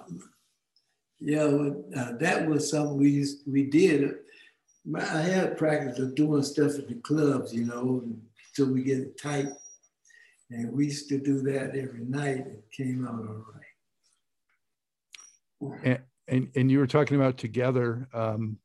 Yeah, 1.21 1.45
well, 1.47 1.85
uh, 1.97 2.13
that 2.19 2.47
was 2.47 2.71
something 2.71 2.99
we 2.99 3.11
used, 3.11 3.43
we 3.47 3.65
did. 3.65 4.15
I 4.95 5.23
had 5.23 5.59
practice 5.59 5.99
of 5.99 6.15
doing 6.15 6.43
stuff 6.43 6.79
at 6.79 6.89
the 6.89 6.95
clubs, 6.97 7.53
you 7.53 7.65
know, 7.65 8.05
until 8.51 8.73
we 8.73 8.83
get 8.83 8.99
it 8.99 9.21
tight. 9.21 9.49
And 10.51 10.73
we 10.73 10.87
used 10.87 11.09
to 11.09 11.19
do 11.19 11.41
that 11.43 11.77
every 11.77 12.05
night. 12.05 12.47
It 12.47 12.65
came 12.77 13.07
out 13.07 13.21
all 13.21 13.45
right. 13.55 13.68
And, 15.61 16.01
and, 16.29 16.49
and 16.55 16.71
you 16.71 16.79
were 16.79 16.87
talking 16.87 17.17
about 17.17 17.37
together, 17.37 18.09
um, 18.13 18.59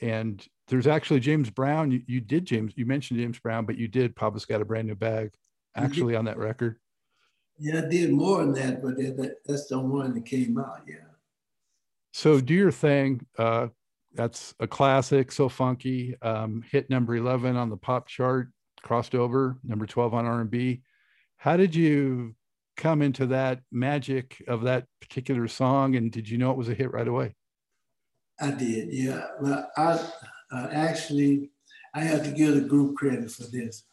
and 0.00 0.46
there's 0.68 0.86
actually 0.86 1.20
James 1.20 1.50
Brown. 1.50 1.90
You, 1.90 2.02
you 2.06 2.20
did 2.20 2.44
James. 2.44 2.72
You 2.76 2.86
mentioned 2.86 3.18
James 3.18 3.38
Brown, 3.38 3.64
but 3.64 3.78
you 3.78 3.88
did 3.88 4.14
Papa's 4.14 4.44
Got 4.44 4.60
a 4.60 4.64
Brand 4.64 4.86
New 4.86 4.94
Bag 4.94 5.30
actually 5.74 6.14
on 6.14 6.24
that 6.26 6.38
record. 6.38 6.78
Yeah, 7.58 7.78
I 7.78 7.88
did 7.88 8.12
more 8.12 8.44
than 8.44 8.52
that, 8.52 8.82
but 8.82 8.96
that, 8.98 9.36
that's 9.44 9.66
the 9.66 9.80
one 9.80 10.14
that 10.14 10.26
came 10.26 10.58
out. 10.58 10.82
Yeah. 10.86 10.96
So 12.12 12.40
do 12.40 12.54
your 12.54 12.70
thing. 12.70 13.26
Uh, 13.36 13.68
that's 14.14 14.54
a 14.60 14.66
classic, 14.66 15.32
so 15.32 15.48
funky. 15.48 16.14
Um, 16.22 16.62
hit 16.70 16.88
number 16.88 17.16
eleven 17.16 17.56
on 17.56 17.68
the 17.68 17.76
pop 17.76 18.06
chart, 18.06 18.48
crossed 18.82 19.14
over 19.14 19.58
number 19.64 19.86
twelve 19.86 20.14
on 20.14 20.24
R 20.24 20.40
and 20.40 20.50
B. 20.50 20.82
How 21.36 21.56
did 21.56 21.74
you 21.74 22.34
come 22.78 23.02
into 23.02 23.26
that 23.26 23.60
magic 23.70 24.42
of 24.48 24.62
that 24.62 24.86
particular 25.02 25.46
song, 25.48 25.96
and 25.96 26.10
did 26.10 26.28
you 26.28 26.38
know 26.38 26.50
it 26.50 26.56
was 26.56 26.70
a 26.70 26.74
hit 26.74 26.92
right 26.92 27.06
away? 27.08 27.34
I 28.40 28.52
did, 28.52 28.88
yeah. 28.92 29.26
Well, 29.40 29.70
I 29.76 30.00
uh, 30.50 30.68
actually 30.72 31.50
I 31.94 32.00
have 32.00 32.24
to 32.24 32.30
give 32.30 32.54
the 32.54 32.62
group 32.62 32.96
credit 32.96 33.30
for 33.30 33.44
this. 33.44 33.84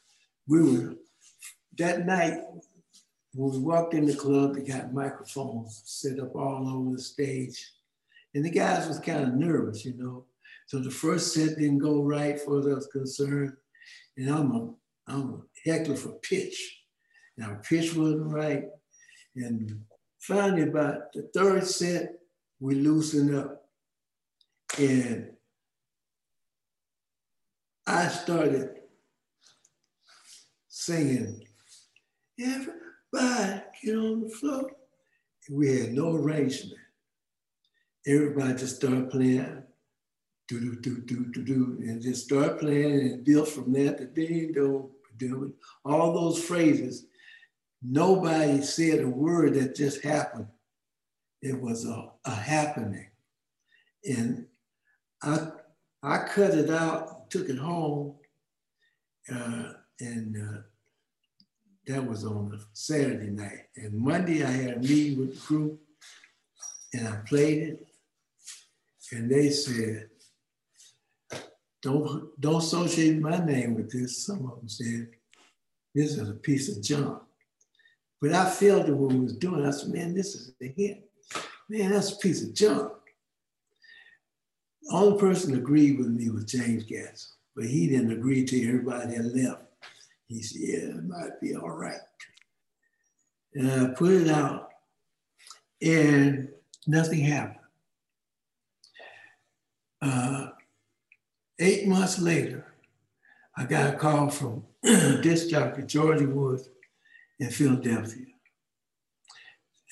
We 0.48 0.62
were 0.62 0.96
that 1.78 2.06
night 2.06 2.40
when 3.36 3.52
we 3.52 3.60
walked 3.60 3.94
in 3.94 4.06
the 4.06 4.16
club, 4.16 4.56
they 4.56 4.62
got 4.62 4.94
microphones 4.94 5.82
set 5.86 6.20
up 6.20 6.34
all 6.36 6.70
over 6.70 6.96
the 6.96 7.02
stage. 7.02 7.74
And 8.34 8.46
the 8.46 8.50
guys 8.50 8.88
was 8.88 9.00
kind 9.00 9.24
of 9.24 9.34
nervous, 9.34 9.84
you 9.84 9.94
know. 9.98 10.26
So 10.68 10.80
the 10.80 10.90
first 10.90 11.34
set 11.34 11.58
didn't 11.58 11.80
go 11.80 12.02
right 12.02 12.40
for 12.40 12.60
us 12.76 12.88
concerned. 12.88 13.54
And 14.18 14.30
I'm 14.30 14.52
a, 14.52 14.74
I'm 15.08 15.34
a 15.34 15.70
heckler 15.70 15.98
for 15.98 16.14
pitch. 16.22 16.85
Now 17.38 17.60
pitch 17.68 17.96
wasn't 17.96 18.32
right. 18.32 18.66
And 19.36 19.82
finally 20.20 20.64
about 20.64 21.14
the 21.14 21.30
third 21.34 21.66
set, 21.66 22.14
we 22.60 22.76
loosened 22.76 23.36
up. 23.36 23.66
And 24.80 25.32
I 27.88 28.08
started 28.08 28.70
singing, 30.68 31.46
everybody 32.40 33.62
get 33.84 33.96
on 33.96 34.22
the 34.22 34.30
floor. 34.30 34.72
And 35.48 35.58
we 35.58 35.80
had 35.80 35.94
no 35.94 36.16
arrangement 36.16 36.80
everybody 38.08 38.54
just 38.54 38.76
started 38.78 39.10
playing 39.10 39.64
do 40.48 40.60
do 40.60 40.76
do 40.76 41.02
do 41.02 41.26
do 41.32 41.44
do 41.44 41.78
and 41.80 42.02
just 42.02 42.26
start 42.26 42.60
playing 42.60 43.00
and 43.00 43.26
build 43.26 43.48
from 43.48 43.74
that 43.74 43.98
to 43.98 44.06
ding 44.06 44.52
do 44.54 44.92
do 45.18 45.54
all 45.86 46.14
those 46.14 46.44
phrases. 46.44 47.06
Nobody 47.88 48.62
said 48.62 49.02
a 49.02 49.08
word 49.08 49.54
that 49.56 49.76
just 49.76 50.04
happened. 50.04 50.48
It 51.42 51.62
was 51.62 51.86
a, 51.86 52.12
a 52.26 52.32
happening. 52.32 53.08
And 54.08 54.48
I 55.22 55.50
I 56.02 56.20
cut 56.20 56.54
it 56.54 56.70
out, 56.70 57.30
took 57.30 57.50
it 57.50 57.58
home, 57.58 58.16
uh, 59.32 59.74
and 60.00 60.36
uh, 60.38 60.62
that 61.88 62.06
was 62.06 62.26
on 62.26 62.54
a 62.54 62.60
Saturday 62.74 63.30
night. 63.30 63.68
And 63.76 63.94
Monday 63.94 64.44
I 64.44 64.52
had 64.52 64.78
a 64.78 64.80
meeting 64.80 65.20
with 65.20 65.40
the 65.40 65.48
group, 65.48 65.80
and 66.94 67.08
I 67.08 67.16
played 67.28 67.64
it, 67.64 67.88
and 69.12 69.30
they 69.30 69.50
said, 69.50 70.10
don't, 71.82 72.40
don't 72.40 72.64
associate 72.64 73.20
my 73.20 73.44
name 73.44 73.76
with 73.76 73.92
this. 73.92 74.26
Some 74.26 74.46
of 74.46 74.60
them 74.60 74.70
said, 74.70 75.10
this 75.94 76.18
is 76.18 76.30
a 76.30 76.34
piece 76.34 76.76
of 76.76 76.84
junk. 76.84 77.22
But 78.26 78.34
I 78.34 78.50
felt 78.50 78.88
when 78.88 79.20
we 79.20 79.20
was 79.20 79.38
doing. 79.38 79.64
I 79.64 79.70
said, 79.70 79.94
man, 79.94 80.16
this 80.16 80.34
is 80.34 80.52
a 80.60 80.68
hit. 80.68 81.08
Man, 81.70 81.92
that's 81.92 82.14
a 82.14 82.18
piece 82.18 82.44
of 82.44 82.56
junk. 82.56 82.92
All 84.92 85.02
the 85.02 85.06
only 85.12 85.20
person 85.20 85.54
agreed 85.54 86.00
with 86.00 86.08
me 86.08 86.32
was 86.32 86.46
James 86.46 86.86
Gadson, 86.86 87.28
but 87.56 87.66
he 87.66 87.88
didn't 87.88 88.12
agree 88.12 88.44
to 88.44 88.68
everybody 88.68 89.16
that 89.16 89.36
left. 89.36 89.62
He 90.28 90.42
said, 90.42 90.60
yeah, 90.60 90.98
it 90.98 91.06
might 91.06 91.40
be 91.40 91.56
all 91.56 91.70
right. 91.70 92.00
And 93.54 93.72
I 93.72 93.94
put 93.94 94.14
it 94.14 94.28
out 94.28 94.72
and 95.84 96.50
nothing 96.88 97.20
happened. 97.20 97.60
Uh, 100.02 100.48
eight 101.60 101.88
months 101.88 102.18
later, 102.18 102.74
I 103.56 103.66
got 103.66 103.94
a 103.94 103.98
call 103.98 104.32
from 104.32 104.64
disc 104.84 105.50
jockey 105.50 105.84
Georgie 105.84 106.26
Woods 106.26 106.70
in 107.40 107.50
Philadelphia. 107.50 108.26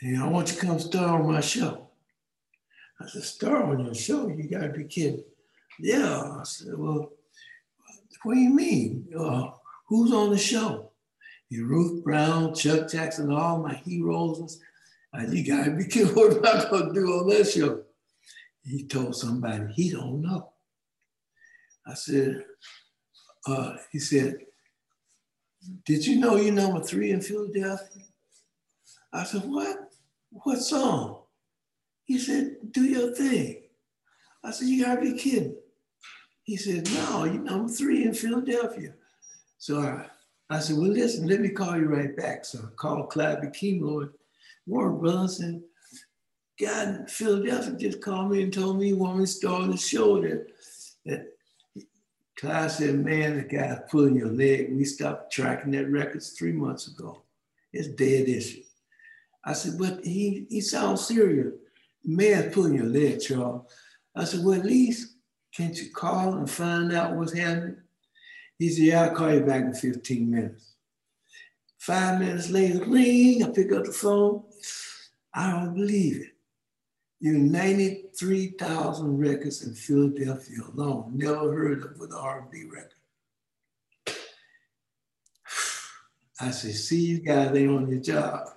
And 0.02 0.22
I 0.22 0.28
want 0.28 0.50
you 0.50 0.60
to 0.60 0.66
come 0.66 0.80
star 0.80 1.22
on 1.22 1.32
my 1.32 1.42
show. 1.42 1.90
I 3.02 3.08
said, 3.08 3.24
star 3.24 3.64
on 3.64 3.86
your 3.86 3.96
show? 3.96 4.28
You 4.28 4.50
gotta 4.50 4.70
be 4.70 4.86
kidding. 4.86 5.24
Yeah. 5.80 6.38
I 6.40 6.44
said, 6.44 6.78
well, 6.78 7.12
what 8.24 8.36
do 8.36 8.40
you 8.40 8.50
mean? 8.50 9.08
Uh, 9.18 9.52
Who's 9.88 10.12
on 10.12 10.32
the 10.32 10.38
show? 10.38 10.92
You 11.50 11.68
Ruth 11.68 12.04
Brown, 12.04 12.56
Chuck 12.56 12.90
Jackson, 12.90 13.32
all 13.32 13.62
my 13.62 13.76
heroes. 13.76 14.60
I 15.14 15.26
you 15.26 15.46
gotta 15.46 15.72
be 15.72 15.86
careful 15.86 16.24
what 16.30 16.38
am 16.38 16.46
I 16.46 16.70
gonna 16.70 16.94
do 16.94 17.06
on 17.08 17.30
that 17.30 17.48
show? 17.48 17.84
He 18.64 18.88
told 18.88 19.16
somebody 19.16 19.72
he 19.74 19.92
don't 19.92 20.22
know. 20.22 20.50
I 21.86 21.94
said, 21.94 22.44
uh, 23.46 23.76
he 23.92 24.00
said, 24.00 24.38
did 25.86 26.06
you 26.06 26.20
know 26.20 26.36
you're 26.36 26.54
number 26.54 26.82
three 26.82 27.12
in 27.12 27.22
Philadelphia? 27.22 28.04
I 29.12 29.24
said, 29.24 29.44
what? 29.46 29.92
What 30.32 30.60
song? 30.60 31.22
He 32.06 32.18
said, 32.18 32.58
do 32.72 32.84
your 32.84 33.14
thing. 33.16 33.64
I 34.44 34.52
said, 34.52 34.68
you 34.68 34.84
gotta 34.84 35.02
be 35.02 35.14
kidding. 35.14 35.56
He 36.44 36.58
said, 36.58 36.90
no, 36.92 37.24
you're 37.24 37.36
number 37.36 37.72
three 37.72 38.04
in 38.04 38.14
Philadelphia. 38.14 38.94
So 39.58 39.80
I, 39.80 40.06
I 40.50 40.60
said, 40.60 40.78
well, 40.78 40.90
listen, 40.90 41.28
let 41.28 41.40
me 41.40 41.50
call 41.50 41.78
you 41.78 41.86
right 41.86 42.16
back. 42.18 42.44
So 42.44 42.60
I 42.60 42.68
called 42.76 43.10
Clyde 43.10 43.40
and 43.40 44.10
Warner 44.66 44.94
Brothers 44.94 45.40
and 45.40 45.62
God 46.60 46.88
in 46.88 47.08
Philadelphia 47.08 47.76
just 47.78 48.02
called 48.02 48.32
me 48.32 48.44
and 48.44 48.54
told 48.54 48.80
me 48.80 48.88
he 48.88 48.94
wanted 48.94 49.20
me 49.20 49.26
to 49.26 49.32
start 49.32 49.72
the 49.72 49.78
show 49.78 50.22
that, 50.22 50.48
that 51.06 51.33
Clyde 52.38 52.72
said, 52.72 52.96
man, 52.96 53.38
the 53.38 53.44
guy's 53.44 53.80
pulling 53.90 54.16
your 54.16 54.30
leg. 54.30 54.76
We 54.76 54.86
stopped 54.86 55.32
tracking 55.32 55.72
that 55.72 55.90
records 55.90 56.32
three 56.32 56.52
months 56.52 56.88
ago. 56.88 57.22
It's 57.72 57.88
dead 57.90 58.28
issue. 58.28 58.64
I 59.46 59.54
said, 59.54 59.78
but 59.78 60.04
he, 60.04 60.46
he 60.50 60.62
sounds 60.62 61.06
serious. 61.06 61.54
man's 62.04 62.54
pulling 62.54 62.76
your 62.76 62.86
leg, 62.86 63.22
Charles. 63.22 63.72
I 64.16 64.24
said, 64.24 64.44
well, 64.44 64.60
at 64.60 64.66
least 64.66 65.16
can't 65.56 65.78
you 65.78 65.92
call 65.92 66.34
and 66.34 66.50
find 66.50 66.94
out 66.94 67.16
what's 67.16 67.34
happening? 67.34 67.78
He 68.58 68.70
said, 68.70 68.86
yeah, 68.86 69.04
I'll 69.04 69.16
call 69.16 69.34
you 69.34 69.42
back 69.42 69.64
in 69.64 69.74
15 69.74 70.30
minutes. 70.30 70.76
Five 71.78 72.20
minutes 72.20 72.50
later, 72.50 72.86
ring, 72.86 73.44
I 73.44 73.50
pick 73.50 73.72
up 73.74 73.84
the 73.84 73.92
phone. 73.92 74.44
I 75.34 75.52
don't 75.52 75.76
believe 75.76 76.22
it. 76.22 76.33
You 77.24 77.38
93,000 77.38 79.18
records 79.18 79.66
in 79.66 79.74
Philadelphia 79.74 80.58
alone. 80.74 81.14
Never 81.16 81.56
heard 81.56 81.86
of 81.86 82.02
an 82.02 82.12
R&B 82.12 82.66
record. 82.66 84.18
I 86.42 86.52
said, 86.52 86.74
see 86.74 87.00
you 87.00 87.20
guys 87.20 87.56
ain't 87.56 87.72
on 87.72 87.88
your 87.88 88.02
job. 88.02 88.50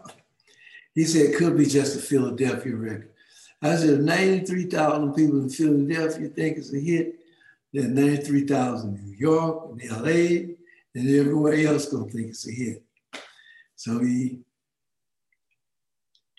He 0.96 1.04
said, 1.04 1.26
it 1.26 1.36
could 1.36 1.56
be 1.56 1.66
just 1.66 1.94
a 1.94 2.00
Philadelphia 2.00 2.74
record. 2.74 3.10
I 3.62 3.76
said, 3.76 4.00
93,000 4.00 5.14
people 5.14 5.42
in 5.42 5.48
Philadelphia 5.48 6.28
think 6.30 6.58
it's 6.58 6.74
a 6.74 6.80
hit, 6.80 7.20
then 7.72 7.94
93,000 7.94 8.96
in 8.96 9.04
New 9.04 9.16
York 9.16 9.70
and 9.70 9.90
LA 9.92 10.54
and 10.92 11.08
everywhere 11.08 11.54
else 11.68 11.86
gonna 11.86 12.10
think 12.10 12.30
it's 12.30 12.48
a 12.48 12.50
hit. 12.50 12.82
So 13.76 14.00
he 14.00 14.40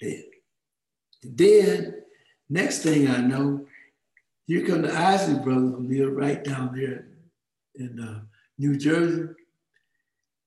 did. 0.01 0.25
Then, 1.23 2.03
next 2.49 2.79
thing 2.79 3.07
I 3.07 3.21
know, 3.21 3.65
here 4.45 4.65
come 4.65 4.83
the 4.83 4.93
Isley 4.93 5.39
brothers 5.39 5.73
who 5.73 5.87
live 5.87 6.13
right 6.13 6.43
down 6.43 6.73
there 6.75 7.07
in 7.75 7.99
uh, 7.99 8.21
New 8.57 8.77
Jersey. 8.77 9.33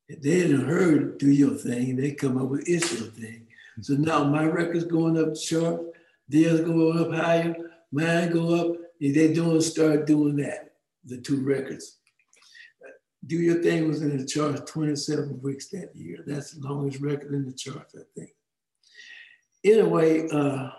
They 0.09 0.17
didn't 0.17 0.67
heard 0.67 1.19
Do 1.19 1.31
Your 1.31 1.55
Thing, 1.55 1.97
they 1.97 2.13
come 2.13 2.39
up 2.39 2.49
with 2.49 2.69
It's 2.69 2.99
Your 2.99 3.11
Thing. 3.11 3.47
So 3.83 3.95
now 3.95 4.25
my 4.25 4.45
record's 4.45 4.85
going 4.85 5.19
up 5.19 5.37
sharp, 5.37 5.95
theirs 6.29 6.61
going 6.61 6.99
up 6.99 7.13
higher, 7.13 7.55
mine 7.93 8.33
go 8.33 8.55
up, 8.55 8.77
and 9.01 9.15
they 9.15 9.33
doing 9.33 9.61
start 9.61 10.07
doing 10.07 10.37
that, 10.37 10.73
the 11.05 11.19
two 11.19 11.43
records. 11.45 11.99
Do 13.27 13.37
Your 13.37 13.63
Thing 13.63 13.87
was 13.87 14.03
in 14.03 14.17
the 14.17 14.27
charts 14.27 14.71
27 14.71 15.41
weeks 15.43 15.69
that 15.69 15.95
year. 15.95 16.25
That's 16.27 16.53
the 16.53 16.67
longest 16.67 17.01
record 17.01 17.35
in 17.35 17.47
the 17.47 17.53
charts, 17.53 17.95
I 17.97 18.03
think. 18.17 18.31
Anyway, 19.63 20.27
uh, 20.31 20.71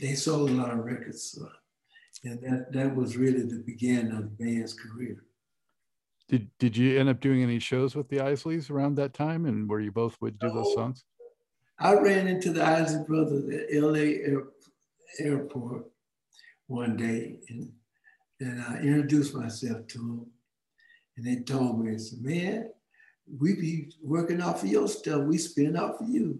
they 0.00 0.14
sold 0.14 0.50
a 0.50 0.54
lot 0.54 0.70
of 0.70 0.78
records. 0.78 1.38
Uh, 1.40 1.48
and 2.24 2.40
that, 2.42 2.72
that 2.72 2.94
was 2.94 3.16
really 3.16 3.42
the 3.42 3.62
beginning 3.64 4.12
of 4.12 4.22
the 4.22 4.44
band's 4.44 4.74
career. 4.74 5.24
Did 6.28 6.48
Did 6.58 6.76
you 6.76 6.98
end 6.98 7.08
up 7.08 7.20
doing 7.20 7.42
any 7.42 7.58
shows 7.58 7.96
with 7.96 8.08
the 8.08 8.18
Isleys 8.18 8.70
around 8.70 8.94
that 8.96 9.14
time, 9.14 9.46
and 9.46 9.68
where 9.68 9.80
you 9.80 9.90
both 9.90 10.16
would 10.20 10.38
do 10.38 10.48
oh, 10.50 10.54
those 10.54 10.74
songs? 10.74 11.04
I 11.78 11.94
ran 11.94 12.28
into 12.28 12.52
the 12.52 12.64
Isley 12.64 13.04
brothers 13.04 13.52
at 13.52 13.74
L.A. 13.74 14.16
Air, 14.22 14.42
airport 15.18 15.86
one 16.66 16.96
day, 16.96 17.40
and 17.48 17.72
and 18.38 18.62
I 18.62 18.78
introduced 18.78 19.34
myself 19.34 19.86
to 19.88 19.98
them, 19.98 20.26
and 21.16 21.26
they 21.26 21.42
told 21.42 21.84
me, 21.84 21.98
said, 21.98 22.22
"Man, 22.22 22.70
we 23.38 23.54
be 23.54 23.92
working 24.02 24.40
off 24.40 24.62
of 24.62 24.68
your 24.68 24.88
stuff. 24.88 25.22
We 25.22 25.36
spin 25.36 25.76
off 25.76 26.00
of 26.00 26.08
you." 26.08 26.38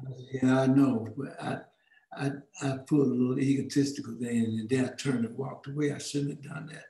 I 0.00 0.10
said, 0.10 0.26
"Yeah, 0.42 0.60
I 0.62 0.66
know, 0.66 1.06
but 1.16 1.40
I." 1.40 1.58
I, 2.18 2.30
I 2.62 2.78
put 2.78 3.00
a 3.00 3.10
little 3.10 3.38
egotistical 3.38 4.14
thing 4.14 4.58
and 4.60 4.68
then 4.68 4.84
I 4.86 4.88
turned 4.96 5.24
and 5.24 5.36
walked 5.36 5.68
away. 5.68 5.92
I 5.92 5.98
shouldn't 5.98 6.44
have 6.44 6.54
done 6.54 6.66
that. 6.72 6.84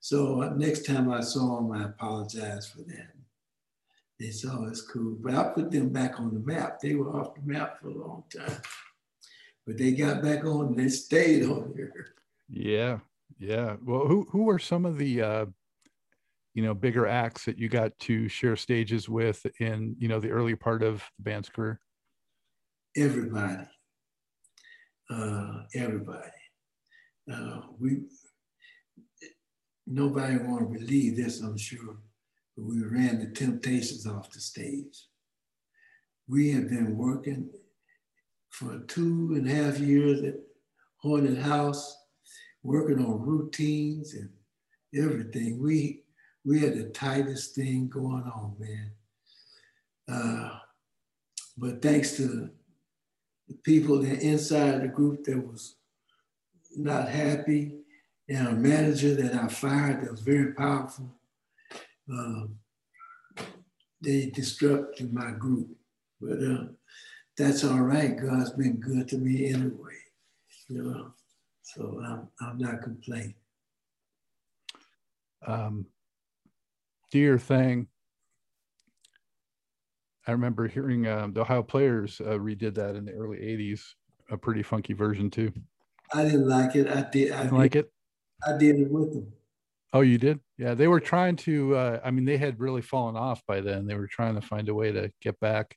So 0.00 0.42
uh, 0.42 0.50
next 0.50 0.86
time 0.86 1.10
I 1.10 1.20
saw 1.20 1.56
them, 1.56 1.72
I 1.72 1.84
apologized 1.84 2.72
for 2.72 2.82
that. 2.82 3.12
They 4.18 4.30
saw 4.30 4.64
it's 4.66 4.82
cool, 4.82 5.16
but 5.20 5.34
I 5.34 5.44
put 5.44 5.70
them 5.70 5.90
back 5.90 6.18
on 6.20 6.32
the 6.32 6.40
map. 6.40 6.80
They 6.80 6.94
were 6.94 7.20
off 7.20 7.34
the 7.34 7.42
map 7.42 7.80
for 7.80 7.88
a 7.88 7.94
long 7.94 8.24
time, 8.34 8.60
but 9.66 9.76
they 9.76 9.92
got 9.92 10.22
back 10.22 10.44
on 10.44 10.68
and 10.68 10.78
they 10.78 10.88
stayed 10.88 11.44
on 11.44 11.74
there. 11.76 12.14
Yeah, 12.48 13.00
yeah. 13.38 13.76
Well, 13.82 14.06
who 14.06 14.26
who 14.30 14.44
were 14.44 14.58
some 14.58 14.86
of 14.86 14.96
the 14.96 15.20
uh, 15.20 15.46
you 16.54 16.62
know 16.62 16.72
bigger 16.72 17.06
acts 17.06 17.44
that 17.44 17.58
you 17.58 17.68
got 17.68 17.98
to 18.00 18.28
share 18.28 18.56
stages 18.56 19.08
with 19.08 19.46
in 19.60 19.94
you 19.98 20.08
know 20.08 20.20
the 20.20 20.30
early 20.30 20.54
part 20.54 20.82
of 20.82 21.04
the 21.18 21.22
band's 21.22 21.50
career? 21.50 21.78
Everybody, 22.96 23.64
uh, 25.10 25.62
everybody. 25.74 26.30
Uh, 27.32 27.60
we 27.78 28.02
nobody 29.86 30.36
want 30.38 30.72
to 30.72 30.78
believe 30.78 31.16
this, 31.16 31.40
I'm 31.40 31.56
sure, 31.56 31.98
but 32.56 32.64
we 32.64 32.82
ran 32.82 33.20
the 33.20 33.30
Temptations 33.34 34.06
off 34.06 34.30
the 34.30 34.40
stage. 34.40 35.06
We 36.28 36.50
have 36.52 36.68
been 36.68 36.96
working 36.96 37.50
for 38.50 38.80
two 38.88 39.34
and 39.36 39.48
a 39.48 39.54
half 39.54 39.78
years 39.78 40.22
at 40.22 40.34
Haunted 40.98 41.38
House, 41.38 41.96
working 42.62 42.98
on 42.98 43.20
routines 43.20 44.14
and 44.14 44.30
everything. 44.94 45.62
We 45.62 46.02
we 46.44 46.60
had 46.60 46.74
the 46.74 46.90
tightest 46.90 47.54
thing 47.54 47.88
going 47.88 48.22
on, 48.22 48.54
man. 48.58 48.90
Uh, 50.08 50.58
but 51.58 51.82
thanks 51.82 52.16
to 52.16 52.50
the 53.48 53.54
people 53.54 54.00
that 54.02 54.20
inside 54.20 54.82
the 54.82 54.88
group 54.88 55.24
that 55.24 55.38
was 55.38 55.76
not 56.76 57.08
happy, 57.08 57.72
and 58.28 58.48
a 58.48 58.52
manager 58.52 59.14
that 59.14 59.34
I 59.34 59.48
fired 59.48 60.02
that 60.02 60.10
was 60.10 60.20
very 60.20 60.52
powerful. 60.52 61.14
Um, 62.10 62.56
they 64.02 64.26
disrupted 64.26 65.12
my 65.12 65.30
group, 65.30 65.68
but 66.20 66.42
uh, 66.42 66.64
that's 67.36 67.64
all 67.64 67.80
right. 67.80 68.16
God's 68.16 68.50
been 68.50 68.76
good 68.76 69.08
to 69.08 69.18
me 69.18 69.52
anyway, 69.52 69.98
you 70.68 70.82
know. 70.82 71.12
So 71.62 72.00
I'm 72.04 72.28
I'm 72.40 72.58
not 72.58 72.82
complaining. 72.82 73.34
Um, 75.46 75.86
dear 77.10 77.38
thing. 77.38 77.88
I 80.26 80.32
remember 80.32 80.66
hearing 80.66 81.06
um, 81.06 81.32
the 81.32 81.42
Ohio 81.42 81.62
Players 81.62 82.20
uh, 82.20 82.38
redid 82.38 82.74
that 82.74 82.96
in 82.96 83.04
the 83.04 83.12
early 83.12 83.38
'80s, 83.38 83.82
a 84.30 84.36
pretty 84.36 84.62
funky 84.62 84.92
version 84.92 85.30
too. 85.30 85.52
I 86.12 86.24
didn't 86.24 86.48
like 86.48 86.74
it. 86.74 86.88
I 86.88 87.02
did. 87.10 87.32
I 87.32 87.44
did, 87.44 87.52
like 87.52 87.76
it. 87.76 87.92
I 88.46 88.56
did 88.56 88.80
it 88.80 88.90
with 88.90 89.12
them. 89.12 89.32
Oh, 89.92 90.00
you 90.00 90.18
did? 90.18 90.40
Yeah, 90.58 90.74
they 90.74 90.88
were 90.88 91.00
trying 91.00 91.36
to. 91.36 91.76
Uh, 91.76 92.00
I 92.04 92.10
mean, 92.10 92.24
they 92.24 92.36
had 92.36 92.60
really 92.60 92.82
fallen 92.82 93.16
off 93.16 93.42
by 93.46 93.60
then. 93.60 93.86
They 93.86 93.94
were 93.94 94.08
trying 94.08 94.34
to 94.34 94.40
find 94.40 94.68
a 94.68 94.74
way 94.74 94.92
to 94.92 95.12
get 95.22 95.38
back. 95.40 95.76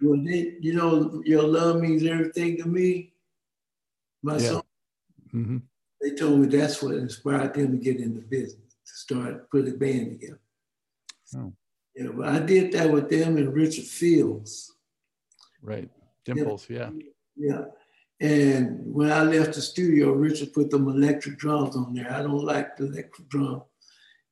Well, 0.00 0.20
they, 0.24 0.54
you 0.60 0.74
know, 0.74 1.20
your 1.24 1.42
love 1.42 1.80
means 1.80 2.04
everything 2.04 2.56
to 2.58 2.68
me. 2.68 3.12
My 4.22 4.38
yeah. 4.38 4.48
son. 4.48 4.62
Mm-hmm. 5.34 5.58
They 6.00 6.14
told 6.14 6.40
me 6.40 6.46
that's 6.46 6.80
what 6.82 6.94
inspired 6.94 7.54
them 7.54 7.72
to 7.72 7.84
get 7.84 8.00
into 8.00 8.20
business, 8.20 8.74
to 8.86 8.92
start 8.94 9.50
put 9.50 9.66
a 9.68 9.72
band 9.72 10.12
together. 10.12 10.40
Oh. 11.36 11.52
Yeah, 11.98 12.10
but 12.14 12.28
I 12.28 12.38
did 12.38 12.70
that 12.72 12.92
with 12.92 13.10
them 13.10 13.36
and 13.38 13.52
Richard 13.52 13.84
Fields. 13.84 14.72
Right, 15.60 15.90
Dimples. 16.24 16.70
Yeah. 16.70 16.90
Yeah. 17.36 17.64
And 18.20 18.94
when 18.94 19.10
I 19.10 19.22
left 19.22 19.54
the 19.54 19.60
studio, 19.60 20.12
Richard 20.12 20.52
put 20.52 20.70
them 20.70 20.86
electric 20.86 21.38
drums 21.38 21.74
on 21.74 21.94
there. 21.94 22.12
I 22.12 22.22
don't 22.22 22.44
like 22.44 22.76
the 22.76 22.86
electric 22.86 23.28
drum. 23.28 23.62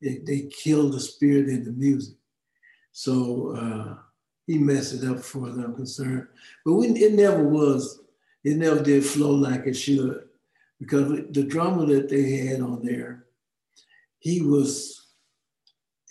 They, 0.00 0.18
they 0.18 0.42
kill 0.42 0.90
the 0.90 1.00
spirit 1.00 1.48
in 1.48 1.64
the 1.64 1.72
music. 1.72 2.14
So 2.92 3.56
uh, 3.56 3.94
he 4.46 4.58
messed 4.58 4.94
it 4.94 5.08
up 5.08 5.18
for 5.18 5.50
them 5.50 5.74
concerned. 5.74 6.28
But 6.64 6.74
we, 6.74 6.88
it 6.88 7.14
never 7.14 7.42
was, 7.42 8.00
it 8.44 8.56
never 8.56 8.80
did 8.80 9.04
flow 9.04 9.32
like 9.32 9.66
it 9.66 9.74
should 9.74 10.22
because 10.78 11.08
the 11.30 11.42
drummer 11.42 11.86
that 11.86 12.08
they 12.08 12.46
had 12.46 12.60
on 12.60 12.84
there, 12.84 13.26
he 14.18 14.40
was 14.40 15.05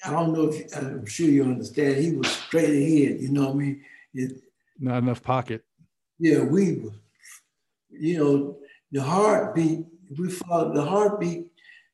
I 0.06 0.12
don't 0.12 0.34
know 0.34 0.50
if 0.52 0.76
uh, 0.76 0.80
I'm 0.80 1.06
sure 1.06 1.28
you 1.28 1.44
understand. 1.44 1.98
He 1.98 2.12
was 2.16 2.28
straight 2.30 2.70
ahead. 2.70 3.22
You 3.22 3.32
know 3.32 3.46
what 3.48 3.56
I 3.56 3.58
mean? 3.58 3.82
It, 4.14 4.42
Not 4.80 5.00
enough 5.04 5.24
pocket. 5.24 5.64
yeah, 6.20 6.44
we, 6.44 6.78
were- 6.80 6.92
you 7.90 8.18
know, 8.20 8.58
the 8.92 9.02
heartbeat. 9.02 9.86
We 10.18 10.30
follow 10.30 10.74
the 10.74 10.84
heartbeat. 10.84 11.52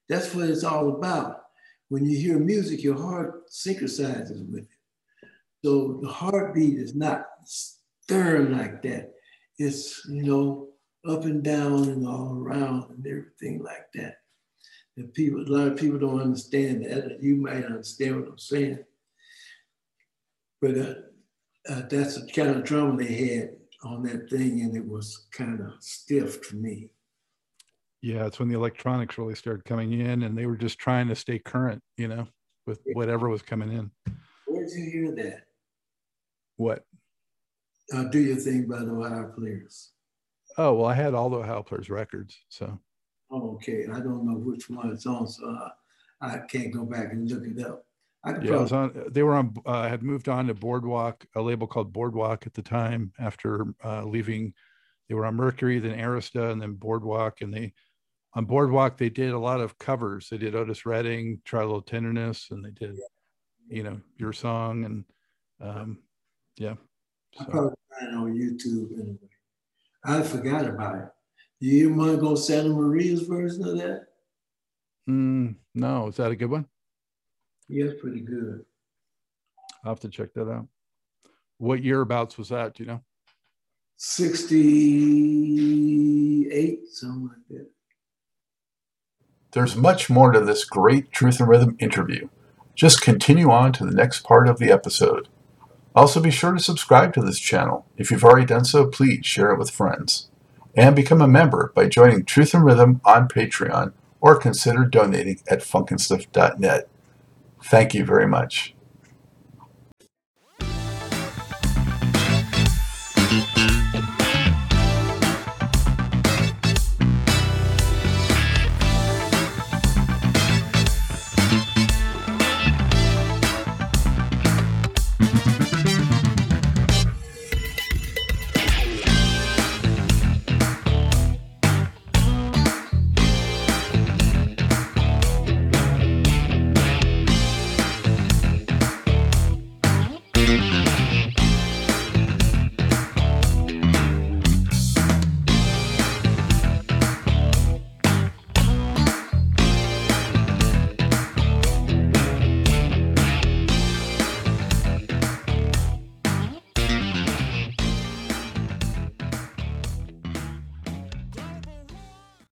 That's 0.09 0.33
what 0.35 0.49
it's 0.49 0.63
all 0.63 0.89
about. 0.95 1.43
When 1.89 2.05
you 2.05 2.17
hear 2.17 2.39
music, 2.39 2.83
your 2.83 2.97
heart 2.97 3.43
synchronizes 3.49 4.41
with 4.43 4.63
it. 4.63 4.67
So 5.63 5.99
the 6.01 6.09
heartbeat 6.09 6.77
is 6.79 6.95
not 6.95 7.25
stirring 7.45 8.57
like 8.57 8.81
that. 8.83 9.13
It's 9.57 10.05
you 10.09 10.23
know 10.23 10.69
up 11.07 11.23
and 11.25 11.43
down 11.43 11.83
and 11.89 12.07
all 12.07 12.35
around 12.35 12.89
and 12.89 13.05
everything 13.05 13.61
like 13.63 13.85
that. 13.93 14.15
And 15.01 15.13
people, 15.15 15.41
a 15.41 15.49
lot 15.49 15.67
of 15.67 15.77
people 15.77 15.97
don't 15.97 16.21
understand 16.21 16.85
that. 16.85 17.17
You 17.23 17.35
might 17.35 17.65
understand 17.65 18.19
what 18.19 18.29
I'm 18.29 18.37
saying, 18.37 18.79
but 20.61 20.77
uh, 20.77 20.93
uh, 21.67 21.81
that's 21.89 22.21
the 22.21 22.31
kind 22.31 22.51
of 22.51 22.63
drum 22.63 22.97
they 22.97 23.11
had 23.11 23.49
on 23.83 24.03
that 24.03 24.29
thing, 24.29 24.61
and 24.61 24.77
it 24.77 24.87
was 24.87 25.27
kind 25.31 25.59
of 25.59 25.73
stiff 25.79 26.47
to 26.49 26.55
me. 26.55 26.91
Yeah, 28.03 28.27
it's 28.27 28.37
when 28.37 28.47
the 28.47 28.55
electronics 28.55 29.17
really 29.17 29.33
started 29.33 29.65
coming 29.65 29.99
in 30.01 30.21
and 30.23 30.37
they 30.37 30.45
were 30.45 30.55
just 30.55 30.77
trying 30.77 31.07
to 31.07 31.15
stay 31.15 31.39
current, 31.39 31.81
you 31.97 32.07
know, 32.07 32.27
with 32.67 32.79
whatever 32.93 33.27
was 33.27 33.41
coming 33.41 33.71
in. 33.71 33.91
Where 34.45 34.65
did 34.65 34.73
you 34.73 34.89
hear 34.91 35.15
that? 35.15 35.43
What? 36.57 36.85
Uh, 37.91 38.03
do 38.03 38.19
your 38.19 38.37
thing 38.37 38.67
by 38.67 38.79
the 38.79 38.91
Ohio 38.91 39.31
Players. 39.35 39.93
Oh, 40.59 40.75
well, 40.75 40.85
I 40.85 40.93
had 40.93 41.15
all 41.15 41.29
the 41.29 41.37
Ohio 41.37 41.63
Players 41.63 41.89
records. 41.89 42.37
So 42.49 42.79
okay, 43.31 43.85
I 43.85 43.99
don't 43.99 44.25
know 44.25 44.37
which 44.37 44.69
one 44.69 44.91
it's 44.91 45.05
on, 45.05 45.27
so 45.27 45.49
uh, 45.49 45.69
I 46.21 46.39
can't 46.39 46.73
go 46.73 46.85
back 46.85 47.11
and 47.11 47.29
look 47.29 47.45
it 47.45 47.65
up. 47.65 47.85
I 48.23 48.33
could 48.33 48.43
yeah, 48.43 48.55
I 48.55 48.61
was 48.61 48.69
probably, 48.71 49.01
on, 49.01 49.13
they 49.13 49.23
were 49.23 49.33
on, 49.33 49.53
uh, 49.65 49.71
I 49.71 49.89
had 49.89 50.03
moved 50.03 50.29
on 50.29 50.47
to 50.47 50.53
Boardwalk, 50.53 51.25
a 51.35 51.41
label 51.41 51.65
called 51.65 51.91
Boardwalk 51.91 52.45
at 52.45 52.53
the 52.53 52.61
time 52.61 53.11
after 53.19 53.73
uh, 53.83 54.03
leaving. 54.03 54.53
They 55.09 55.15
were 55.15 55.25
on 55.25 55.35
Mercury, 55.35 55.79
then 55.79 55.97
Arista, 55.97 56.51
and 56.51 56.61
then 56.61 56.73
Boardwalk. 56.73 57.41
And 57.41 57.53
they, 57.53 57.73
on 58.33 58.45
Boardwalk, 58.45 58.97
they 58.97 59.09
did 59.09 59.31
a 59.31 59.39
lot 59.39 59.59
of 59.59 59.77
covers. 59.79 60.29
They 60.29 60.37
did 60.37 60.55
Otis 60.55 60.85
Redding, 60.85 61.41
Try 61.45 61.61
a 61.61 61.65
Little 61.65 61.81
Tenderness, 61.81 62.49
and 62.51 62.63
they 62.63 62.71
did, 62.71 62.97
you 63.67 63.83
know, 63.83 63.99
Your 64.17 64.33
Song. 64.33 64.85
And 64.85 65.05
um, 65.59 65.99
yeah. 66.57 66.75
I 67.39 67.45
probably 67.45 67.73
find 67.99 68.13
it 68.13 68.15
on 68.15 68.33
YouTube 68.33 68.93
anyway. 68.93 69.17
I 70.05 70.21
forgot 70.21 70.65
about 70.65 70.95
it. 70.95 71.07
Do 71.61 71.67
you 71.67 71.93
want 71.93 72.11
to 72.11 72.17
go 72.17 72.33
Santamaria's 72.33 73.21
version 73.21 73.63
of 73.67 73.77
that? 73.77 74.07
mm, 75.09 75.55
no, 75.75 76.07
is 76.07 76.15
that 76.17 76.31
a 76.31 76.35
good 76.35 76.49
one? 76.49 76.65
Yeah, 77.69 77.85
it's 77.85 78.01
pretty 78.01 78.21
good. 78.21 78.65
I'll 79.83 79.91
have 79.91 79.99
to 80.01 80.09
check 80.09 80.33
that 80.33 80.49
out. 80.49 80.67
What 81.59 81.83
year 81.83 82.01
abouts 82.01 82.37
was 82.39 82.49
that? 82.49 82.73
Do 82.75 82.83
you 82.83 82.89
know? 82.89 83.01
68, 83.97 86.87
something 86.89 87.29
like 87.29 87.47
that. 87.49 87.69
There's 89.51 89.75
much 89.75 90.09
more 90.09 90.31
to 90.31 90.39
this 90.39 90.65
great 90.65 91.11
Truth 91.11 91.39
and 91.39 91.47
Rhythm 91.49 91.75
interview. 91.79 92.29
Just 92.73 93.01
continue 93.01 93.51
on 93.51 93.71
to 93.73 93.85
the 93.85 93.93
next 93.93 94.23
part 94.23 94.49
of 94.49 94.57
the 94.57 94.71
episode. 94.71 95.27
Also, 95.95 96.19
be 96.19 96.31
sure 96.31 96.53
to 96.53 96.59
subscribe 96.59 97.13
to 97.13 97.21
this 97.21 97.37
channel. 97.39 97.85
If 97.97 98.09
you've 98.09 98.23
already 98.23 98.47
done 98.47 98.65
so, 98.65 98.87
please 98.87 99.23
share 99.25 99.51
it 99.51 99.59
with 99.59 99.69
friends. 99.69 100.30
And 100.75 100.95
become 100.95 101.21
a 101.21 101.27
member 101.27 101.71
by 101.75 101.87
joining 101.87 102.23
Truth 102.23 102.53
and 102.53 102.63
Rhythm 102.63 103.01
on 103.03 103.27
Patreon 103.27 103.93
or 104.21 104.37
consider 104.37 104.85
donating 104.85 105.41
at 105.49 105.59
funkinstuff.net. 105.59 106.87
Thank 107.63 107.93
you 107.93 108.05
very 108.05 108.27
much. 108.27 108.73